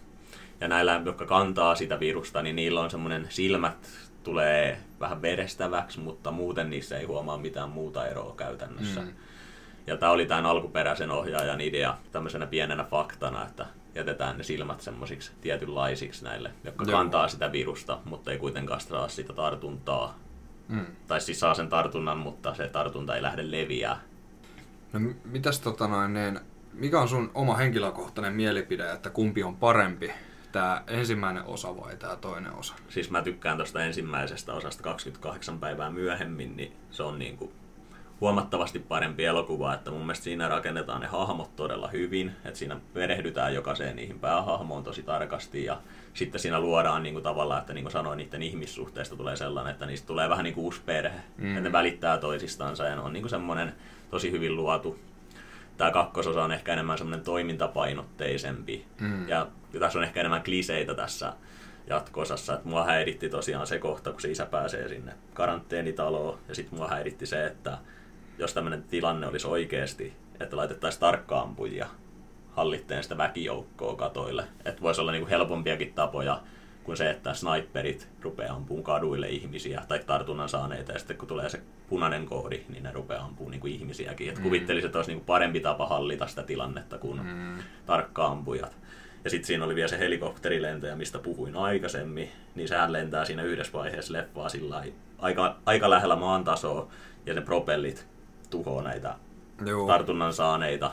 Ja 0.60 0.68
näillä, 0.68 1.02
jotka 1.04 1.26
kantaa 1.26 1.74
sitä 1.74 2.00
virusta, 2.00 2.42
niin 2.42 2.56
niillä 2.56 2.80
on 2.80 2.90
semmoinen 2.90 3.26
silmät 3.28 3.88
tulee 4.22 4.80
vähän 5.00 5.22
verestäväksi, 5.22 6.00
mutta 6.00 6.30
muuten 6.30 6.70
niissä 6.70 6.98
ei 6.98 7.04
huomaa 7.04 7.38
mitään 7.38 7.70
muuta 7.70 8.06
eroa 8.06 8.34
käytännössä. 8.36 9.00
Mm. 9.00 9.12
Ja 9.86 9.96
tämä 9.96 10.12
oli 10.12 10.26
tämän 10.26 10.46
alkuperäisen 10.46 11.10
ohjaajan 11.10 11.60
idea 11.60 11.98
tämmöisenä 12.12 12.46
pienenä 12.46 12.84
faktana, 12.84 13.46
että 13.46 13.66
jätetään 13.94 14.38
ne 14.38 14.42
silmät 14.42 14.80
semmoisiksi 14.80 15.32
tietynlaisiksi 15.40 16.24
näille, 16.24 16.50
jotka 16.64 16.84
Joo. 16.84 16.98
kantaa 16.98 17.28
sitä 17.28 17.52
virusta, 17.52 17.98
mutta 18.04 18.30
ei 18.30 18.38
kuitenkaan 18.38 18.80
saa 18.80 19.08
sitä 19.08 19.32
tartuntaa. 19.32 20.18
Mm. 20.68 20.86
Tai 21.06 21.20
siis 21.20 21.40
saa 21.40 21.54
sen 21.54 21.68
tartunnan, 21.68 22.18
mutta 22.18 22.54
se 22.54 22.68
tartunta 22.68 23.16
ei 23.16 23.22
lähde 23.22 23.50
leviää. 23.50 24.00
No 24.92 25.00
mitäs 25.24 25.60
tota 25.60 25.88
noin, 25.88 26.14
niin, 26.14 26.40
mikä 26.72 27.00
on 27.00 27.08
sun 27.08 27.30
oma 27.34 27.56
henkilökohtainen 27.56 28.32
mielipide, 28.32 28.92
että 28.92 29.10
kumpi 29.10 29.42
on 29.42 29.56
parempi, 29.56 30.12
tämä 30.52 30.82
ensimmäinen 30.86 31.44
osa 31.44 31.76
vai 31.76 31.96
tämä 31.96 32.16
toinen 32.16 32.52
osa? 32.52 32.74
Siis 32.88 33.10
mä 33.10 33.22
tykkään 33.22 33.56
tuosta 33.56 33.84
ensimmäisestä 33.84 34.52
osasta 34.52 34.82
28 34.82 35.58
päivää 35.58 35.90
myöhemmin, 35.90 36.56
niin 36.56 36.72
se 36.90 37.02
on 37.02 37.18
niin 37.18 37.36
kuin 37.36 37.52
huomattavasti 38.20 38.78
parempi 38.78 39.24
elokuva, 39.24 39.74
että 39.74 39.90
mun 39.90 40.00
mielestä 40.00 40.24
siinä 40.24 40.48
rakennetaan 40.48 41.00
ne 41.00 41.06
hahmot 41.06 41.56
todella 41.56 41.88
hyvin, 41.88 42.32
että 42.44 42.58
siinä 42.58 42.80
perehdytään 42.94 43.54
jokaiseen 43.54 43.96
niihin 43.96 44.20
päähahmoon 44.20 44.84
tosi 44.84 45.02
tarkasti 45.02 45.64
ja 45.64 45.80
sitten 46.14 46.40
siinä 46.40 46.60
luodaan 46.60 47.02
niin 47.02 47.12
kuin 47.12 47.22
tavallaan, 47.22 47.60
että 47.60 47.72
niin 47.72 47.84
kuin 47.84 47.92
sanoin, 47.92 48.16
niiden 48.16 48.42
ihmissuhteista 48.42 49.16
tulee 49.16 49.36
sellainen, 49.36 49.72
että 49.72 49.86
niistä 49.86 50.06
tulee 50.06 50.28
vähän 50.28 50.44
niin 50.44 50.54
kuin 50.54 50.64
uusi 50.64 50.80
perhe, 50.86 51.20
mm. 51.36 51.48
että 51.48 51.60
ne 51.60 51.72
välittää 51.72 52.18
toisistansa 52.18 52.84
ja 52.84 52.96
ne 52.96 53.02
on 53.02 53.12
niin 53.12 53.22
kuin 53.22 53.30
semmoinen 53.30 53.72
tosi 54.10 54.30
hyvin 54.30 54.56
luotu. 54.56 54.98
Tämä 55.80 55.90
kakkososa 55.90 56.44
on 56.44 56.52
ehkä 56.52 56.72
enemmän 56.72 56.98
semmoinen 56.98 57.24
toimintapainotteisempi 57.24 58.86
mm. 59.00 59.28
ja 59.28 59.46
tässä 59.78 59.98
on 59.98 60.04
ehkä 60.04 60.20
enemmän 60.20 60.42
kliseitä 60.42 60.94
tässä 60.94 61.32
jatkosassa. 61.86 62.54
Että 62.54 62.68
mua 62.68 62.84
häiritti 62.84 63.28
tosiaan 63.28 63.66
se 63.66 63.78
kohta, 63.78 64.10
kun 64.12 64.20
se 64.20 64.30
isä 64.30 64.46
pääsee 64.46 64.88
sinne 64.88 65.12
karanteenitaloon. 65.34 66.38
Ja 66.48 66.54
sitten 66.54 66.78
mua 66.78 66.88
häiritti 66.88 67.26
se, 67.26 67.46
että 67.46 67.78
jos 68.38 68.54
tämmöinen 68.54 68.82
tilanne 68.82 69.26
olisi 69.26 69.46
oikeasti, 69.46 70.12
että 70.40 70.56
laitettaisiin 70.56 71.00
tarkkaampujia 71.00 71.86
hallitteen 72.52 73.02
sitä 73.02 73.18
väkijoukkoa 73.18 73.96
katoille. 73.96 74.44
Että 74.64 74.82
voisi 74.82 75.00
olla 75.00 75.12
niinku 75.12 75.30
helpompiakin 75.30 75.94
tapoja 75.94 76.40
kuin 76.84 76.96
se, 76.96 77.10
että 77.10 77.34
sniperit 77.34 78.08
rupeaa 78.20 78.54
ampumaan 78.56 78.84
kaduille 78.84 79.28
ihmisiä 79.28 79.82
tai 79.88 79.98
tartunnan 79.98 80.48
saaneita, 80.48 80.92
ja 80.92 80.98
sitten 80.98 81.16
kun 81.16 81.28
tulee 81.28 81.48
se 81.48 81.60
punainen 81.88 82.26
koodi, 82.26 82.62
niin 82.68 82.82
ne 82.82 82.92
rupeaa 82.92 83.24
ampumaan 83.24 83.50
niinku 83.50 83.66
ihmisiäkin. 83.66 84.28
Et 84.28 84.36
mm. 84.36 84.42
kuvittelisin, 84.42 84.86
että 84.86 84.98
olisi 84.98 85.10
niinku 85.10 85.24
parempi 85.24 85.60
tapa 85.60 85.86
hallita 85.86 86.26
sitä 86.26 86.42
tilannetta 86.42 86.98
kuin 86.98 87.22
mm. 87.22 87.58
tarkkaampujat. 87.86 88.76
Ja 89.24 89.30
sitten 89.30 89.46
siinä 89.46 89.64
oli 89.64 89.74
vielä 89.74 89.88
se 89.88 89.98
helikopterilentäjä, 89.98 90.96
mistä 90.96 91.18
puhuin 91.18 91.56
aikaisemmin, 91.56 92.28
niin 92.54 92.68
sehän 92.68 92.92
lentää 92.92 93.24
siinä 93.24 93.42
yhdessä 93.42 93.72
vaiheessa 93.72 94.12
leffaa 94.12 94.48
sillä 94.48 94.84
aika, 95.18 95.56
aika 95.66 95.90
lähellä 95.90 96.16
maan 96.16 96.44
tasoa, 96.44 96.88
ja 97.26 97.34
ne 97.34 97.40
propellit 97.40 98.06
tuhoaa 98.50 98.82
näitä 98.82 99.14
Joo. 99.66 99.86
tartunnan 99.86 100.32
saaneita. 100.32 100.90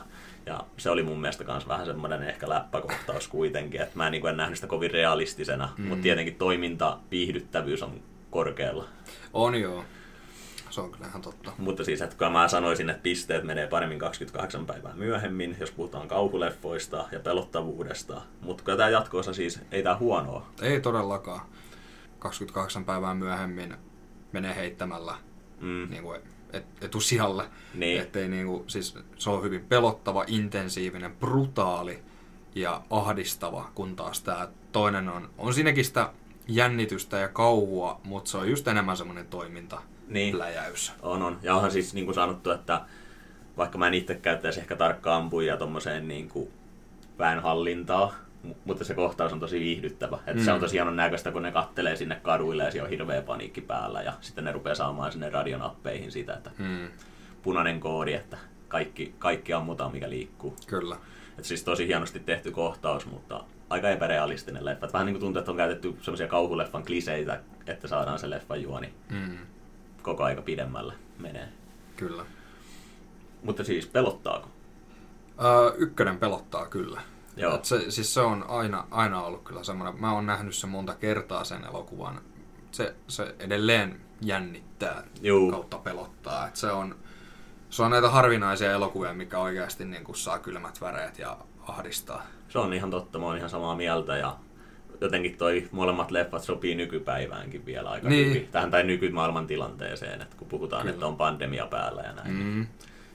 Ja 0.48 0.64
se 0.76 0.90
oli 0.90 1.02
mun 1.02 1.20
mielestä 1.20 1.44
myös 1.44 1.68
vähän 1.68 1.86
semmoinen 1.86 2.22
ehkä 2.22 2.48
läppäkohtaus 2.48 3.28
kuitenkin, 3.28 3.80
että 3.80 3.96
mä 3.96 4.06
en, 4.06 4.12
niin 4.12 4.26
en 4.26 4.36
nähnyt 4.36 4.58
sitä 4.58 4.66
kovin 4.66 4.90
realistisena, 4.90 5.68
mm. 5.76 5.86
mutta 5.86 6.02
tietenkin 6.02 6.34
toiminta, 6.34 6.98
viihdyttävyys 7.10 7.82
on 7.82 8.00
korkealla. 8.30 8.84
On 9.32 9.54
joo. 9.54 9.84
Se 10.70 10.80
on 10.80 10.90
kyllä 10.90 11.06
ihan 11.06 11.22
totta. 11.22 11.52
Mutta 11.58 11.84
siis, 11.84 12.02
että 12.02 12.16
kun 12.16 12.32
mä 12.32 12.48
sanoisin, 12.48 12.90
että 12.90 13.02
pisteet 13.02 13.44
menee 13.44 13.66
paremmin 13.66 13.98
28 13.98 14.66
päivää 14.66 14.94
myöhemmin, 14.94 15.56
jos 15.60 15.70
puhutaan 15.70 16.08
kauhuleffoista 16.08 17.08
ja 17.12 17.20
pelottavuudesta. 17.20 18.22
Mutta 18.40 18.64
kyllä 18.64 18.78
tämä 18.78 18.88
jatkoosa 18.88 19.32
siis, 19.32 19.60
ei 19.72 19.82
tämä 19.82 19.96
huonoa. 19.96 20.46
Ei 20.62 20.80
todellakaan. 20.80 21.40
28 22.18 22.84
päivää 22.84 23.14
myöhemmin 23.14 23.74
menee 24.32 24.54
heittämällä 24.54 25.14
mm. 25.60 25.90
niin 25.90 26.02
kuin 26.02 26.20
et, 26.52 26.64
etusijalle. 26.80 27.44
Niin. 27.74 28.00
Ettei 28.00 28.28
niinku, 28.28 28.64
siis 28.66 28.98
se 29.16 29.30
on 29.30 29.42
hyvin 29.42 29.64
pelottava, 29.64 30.24
intensiivinen, 30.26 31.16
brutaali 31.16 31.98
ja 32.54 32.82
ahdistava, 32.90 33.70
kun 33.74 33.96
taas 33.96 34.22
tämä 34.22 34.48
toinen 34.72 35.08
on, 35.08 35.30
on 35.38 35.54
siinäkin 35.54 35.84
sitä 35.84 36.12
jännitystä 36.48 37.18
ja 37.18 37.28
kauhua, 37.28 38.00
mutta 38.04 38.30
se 38.30 38.36
on 38.36 38.50
just 38.50 38.68
enemmän 38.68 38.96
semmoinen 38.96 39.26
toiminta 39.26 39.82
niin. 40.08 40.38
läjäys. 40.38 40.92
On, 41.02 41.22
on. 41.22 41.38
Ja 41.42 41.54
onhan 41.54 41.70
siis 41.70 41.94
niin 41.94 42.04
kuin 42.04 42.14
sanottu, 42.14 42.50
että 42.50 42.80
vaikka 43.56 43.78
mä 43.78 43.86
en 43.86 43.94
itse 43.94 44.14
käyttäisi 44.14 44.60
ehkä 44.60 44.76
tarkkaan 44.76 45.22
ampuja 45.22 45.56
tuommoiseen 45.56 46.08
niin 46.08 46.28
kuin 46.28 46.50
väenhallintaa, 47.18 48.14
mutta 48.64 48.84
se 48.84 48.94
kohtaus 48.94 49.32
on 49.32 49.40
tosi 49.40 49.60
viihdyttävä. 49.60 50.18
Mm. 50.34 50.40
Se 50.40 50.52
on 50.52 50.60
tosi 50.60 50.72
hienon 50.72 50.96
näköistä, 50.96 51.32
kun 51.32 51.42
ne 51.42 51.52
kattelee 51.52 51.96
sinne 51.96 52.20
kaduille 52.22 52.64
ja 52.64 52.70
siellä 52.70 52.86
on 52.86 52.90
hirveä 52.90 53.22
paniikki 53.22 53.60
päällä 53.60 54.02
ja 54.02 54.12
sitten 54.20 54.44
ne 54.44 54.52
rupeaa 54.52 54.74
saamaan 54.74 55.12
sinne 55.12 55.30
radionappeihin 55.30 56.12
sitä, 56.12 56.34
että 56.34 56.50
mm. 56.58 56.88
punainen 57.42 57.80
koodi, 57.80 58.12
että 58.12 58.36
kaikki, 58.68 59.14
kaikki 59.18 59.52
ammutaan 59.52 59.92
mikä 59.92 60.10
liikkuu. 60.10 60.56
Kyllä. 60.66 60.96
Et 61.38 61.44
siis 61.44 61.64
tosi 61.64 61.86
hienosti 61.86 62.20
tehty 62.20 62.50
kohtaus, 62.50 63.06
mutta 63.06 63.44
aika 63.70 63.90
epärealistinen 63.90 64.64
leffa. 64.64 64.86
Et 64.86 64.92
vähän 64.92 65.06
niin 65.06 65.14
kuin 65.14 65.20
tuntuu, 65.20 65.38
että 65.38 65.50
on 65.50 65.56
käytetty 65.56 65.96
semmoisia 66.00 66.28
kauhuleffan 66.28 66.84
kliseitä, 66.84 67.40
että 67.66 67.88
saadaan 67.88 68.18
se 68.18 68.30
leffan 68.30 68.62
juoni 68.62 68.94
mm. 69.10 69.38
koko 70.02 70.24
aika 70.24 70.42
pidemmälle 70.42 70.94
menee. 71.18 71.48
Kyllä. 71.96 72.24
Mutta 73.42 73.64
siis 73.64 73.86
pelottaako? 73.86 74.48
Öö, 75.44 75.72
ykkönen 75.76 76.18
pelottaa 76.18 76.66
kyllä. 76.66 77.00
Joo. 77.38 77.54
Et 77.54 77.64
se, 77.64 77.90
siis 77.90 78.14
se 78.14 78.20
on 78.20 78.44
aina, 78.48 78.86
aina 78.90 79.22
ollut 79.22 79.42
kyllä 79.42 79.64
semmoinen, 79.64 80.00
mä 80.00 80.12
oon 80.12 80.26
nähnyt 80.26 80.54
sen 80.54 80.70
monta 80.70 80.94
kertaa 80.94 81.44
sen 81.44 81.64
elokuvan. 81.64 82.20
Se, 82.72 82.94
se 83.08 83.34
edelleen 83.38 84.00
jännittää 84.20 85.02
Juu. 85.22 85.50
kautta 85.50 85.78
pelottaa. 85.78 86.48
Et 86.48 86.56
se, 86.56 86.70
on, 86.70 86.96
se 87.70 87.82
on 87.82 87.90
näitä 87.90 88.10
harvinaisia 88.10 88.72
elokuvia, 88.72 89.14
mikä 89.14 89.38
oikeasti 89.38 89.84
niin 89.84 90.04
kuin 90.04 90.16
saa 90.16 90.38
kylmät 90.38 90.80
väreet 90.80 91.18
ja 91.18 91.36
ahdistaa. 91.68 92.26
Se 92.48 92.58
on 92.58 92.72
ihan 92.72 92.90
totta, 92.90 93.18
mä 93.18 93.26
oon 93.26 93.36
ihan 93.36 93.50
samaa 93.50 93.76
mieltä 93.76 94.16
ja 94.16 94.36
jotenkin 95.00 95.36
toi 95.36 95.68
molemmat 95.72 96.10
leffat 96.10 96.42
sopii 96.42 96.74
nykypäiväänkin 96.74 97.66
vielä 97.66 97.90
aika 97.90 98.08
niin. 98.08 98.28
hyvin. 98.28 98.48
Tähän 98.52 98.70
tai 98.70 98.84
nykymaailman 98.84 99.46
tilanteeseen, 99.46 100.22
että 100.22 100.36
kun 100.36 100.48
puhutaan, 100.48 100.82
Kyllä. 100.82 100.94
että 100.94 101.06
on 101.06 101.16
pandemia 101.16 101.66
päällä 101.66 102.02
ja 102.02 102.12
näin. 102.12 102.32
Mm. 102.32 102.66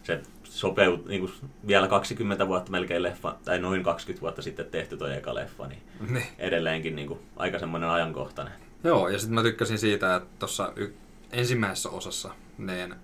Se 0.03 0.21
sopeut, 0.53 1.05
niin 1.05 1.19
kuin 1.19 1.33
vielä 1.67 1.87
20 1.87 2.47
vuotta 2.47 2.71
melkein 2.71 3.03
leffa, 3.03 3.35
tai 3.45 3.59
noin 3.59 3.83
20 3.83 4.21
vuotta 4.21 4.41
sitten 4.41 4.65
tehty 4.65 4.97
toi 4.97 5.15
eka 5.15 5.35
leffa, 5.35 5.67
niin 5.67 5.81
ne. 6.09 6.27
edelleenkin 6.37 6.95
niin 6.95 7.07
kuin, 7.07 7.19
aika 7.37 7.59
semmoinen 7.59 7.89
ajankohtainen. 7.89 8.53
Joo, 8.83 9.09
ja 9.09 9.19
sitten 9.19 9.35
mä 9.35 9.41
tykkäsin 9.43 9.77
siitä, 9.77 10.15
että 10.15 10.29
tuossa 10.39 10.73
y- 10.75 10.93
ensimmäisessä 11.31 11.89
osassa 11.89 12.29
niin 12.57 12.95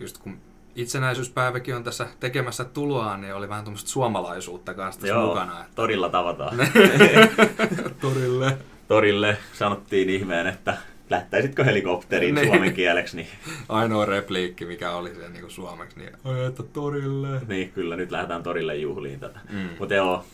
just 0.00 0.18
kun 0.18 0.40
itsenäisyyspäiväkin 0.74 1.76
on 1.76 1.84
tässä 1.84 2.06
tekemässä 2.20 2.64
tuloaan, 2.64 3.20
niin 3.20 3.34
oli 3.34 3.48
vähän 3.48 3.64
tuommoista 3.64 3.90
suomalaisuutta 3.90 4.74
kanssa 4.74 5.00
tässä 5.00 5.14
Joo, 5.14 5.26
mukana. 5.26 5.60
Että... 5.60 5.72
torilla 5.74 6.08
tavataan. 6.08 6.56
Torille. 8.00 8.58
Torille 8.88 9.38
sanottiin 9.52 10.10
ihmeen, 10.10 10.46
että 10.46 10.76
lähtäisitkö 11.10 11.64
helikopteriin 11.64 12.34
Niin. 12.34 12.46
suomen 12.48 12.74
kieleksi, 12.74 13.16
niin, 13.16 13.28
Ainoa 13.68 14.04
repliikki, 14.04 14.64
mikä 14.64 14.90
oli 14.92 15.14
siellä 15.14 15.28
niin 15.30 15.50
suomeksi, 15.50 15.98
niin 15.98 16.10
ai 16.24 16.44
että 16.44 16.62
torille. 16.62 17.40
niin 17.48 17.72
kyllä 17.72 17.96
nyt 17.96 18.10
lähdetään 18.10 18.42
torille 18.42 18.76
juhliin 18.76 19.20
tätä. 19.20 19.38
Mm. 19.52 19.68
Mutta 19.78 19.94
joo, 19.94 20.24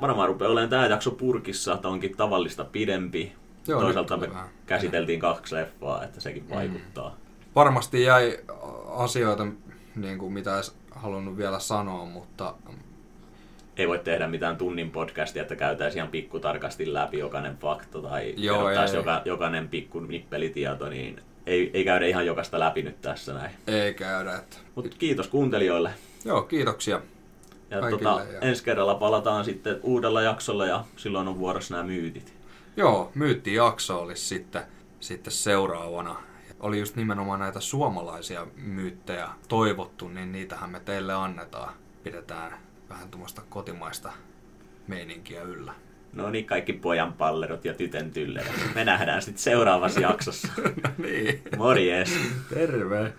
varmaan 0.00 0.28
rupeaa 0.28 0.50
olemaan 0.50 0.70
tämä 0.70 0.86
jakso 0.86 1.10
purkissa, 1.10 1.74
että 1.74 1.88
onkin 1.88 2.16
tavallista 2.16 2.64
pidempi. 2.64 3.32
Joo, 3.68 3.80
Toisaalta 3.80 4.16
me 4.16 4.28
vähän. 4.28 4.48
käsiteltiin 4.66 5.20
kaksi 5.20 5.54
leffaa, 5.54 6.04
että 6.04 6.20
sekin 6.20 6.50
vaikuttaa. 6.50 7.16
Varmasti 7.54 8.02
jäi 8.02 8.38
asioita, 8.88 9.46
niin 9.96 10.18
kuin 10.18 10.32
mitä 10.32 10.56
olisi 10.56 10.72
halunnut 10.90 11.36
vielä 11.36 11.58
sanoa, 11.58 12.04
mutta 12.04 12.54
Ei 13.76 13.88
voi 13.88 13.98
tehdä 13.98 14.28
mitään 14.28 14.56
tunnin 14.56 14.90
podcastia, 14.90 15.42
että 15.42 15.56
käytäisiin 15.56 15.98
ihan 15.98 16.10
pikkutarkasti 16.10 16.92
läpi 16.92 17.18
jokainen 17.18 17.56
fakta 17.56 18.02
tai 18.02 18.34
Joo, 18.36 18.68
ei. 18.70 18.76
joka, 18.94 19.22
jokainen 19.24 19.68
pikku 19.68 20.00
nippelitieto, 20.00 20.88
niin 20.88 21.20
ei, 21.46 21.70
ei 21.74 21.84
käydä 21.84 22.06
ihan 22.06 22.26
jokaista 22.26 22.58
läpi 22.60 22.82
nyt 22.82 23.00
tässä 23.02 23.34
näin. 23.34 23.50
ei 23.66 23.94
käydä. 23.94 24.36
Että... 24.36 24.56
Mutta 24.74 24.96
kiitos 24.98 25.28
kuuntelijoille. 25.28 25.90
Joo, 26.24 26.42
kiitoksia. 26.42 27.00
Ja 27.70 27.80
Kaikille, 27.80 28.02
tota, 28.10 28.32
ja- 28.32 28.40
ensi 28.40 28.64
kerralla 28.64 28.94
palataan 28.94 29.44
sitten 29.44 29.80
uudella 29.82 30.22
jaksolla 30.22 30.66
ja 30.66 30.84
silloin 30.96 31.28
on 31.28 31.38
vuorossa 31.38 31.74
nämä 31.74 31.86
myytit. 31.86 32.34
Joo, 32.76 33.10
myyttijakso 33.14 34.00
olisi 34.02 34.24
sitten, 34.26 34.62
sitten 35.00 35.32
seuraavana. 35.32 36.16
Oli 36.60 36.78
just 36.78 36.96
nimenomaan 36.96 37.40
näitä 37.40 37.60
suomalaisia 37.60 38.46
myyttejä 38.56 39.28
toivottu, 39.48 40.08
niin 40.08 40.32
niitähän 40.32 40.70
me 40.70 40.80
teille 40.80 41.14
annetaan. 41.14 41.74
Pidetään 42.02 42.52
vähän 42.88 43.08
tuommoista 43.10 43.42
kotimaista 43.48 44.12
meininkiä 44.86 45.42
yllä. 45.42 45.74
No 46.12 46.30
niin, 46.30 46.44
kaikki 46.44 46.72
pojan 46.72 47.12
pallerot 47.12 47.64
ja 47.64 47.74
tytön 47.74 48.10
tyllerät. 48.10 48.74
Me 48.74 48.84
nähdään 48.84 49.22
sitten 49.22 49.42
seuraavassa 49.42 50.00
jaksossa. 50.00 50.48
no 50.82 50.90
niin. 50.98 51.42
Morjes! 51.56 52.14
Terve! 52.54 53.12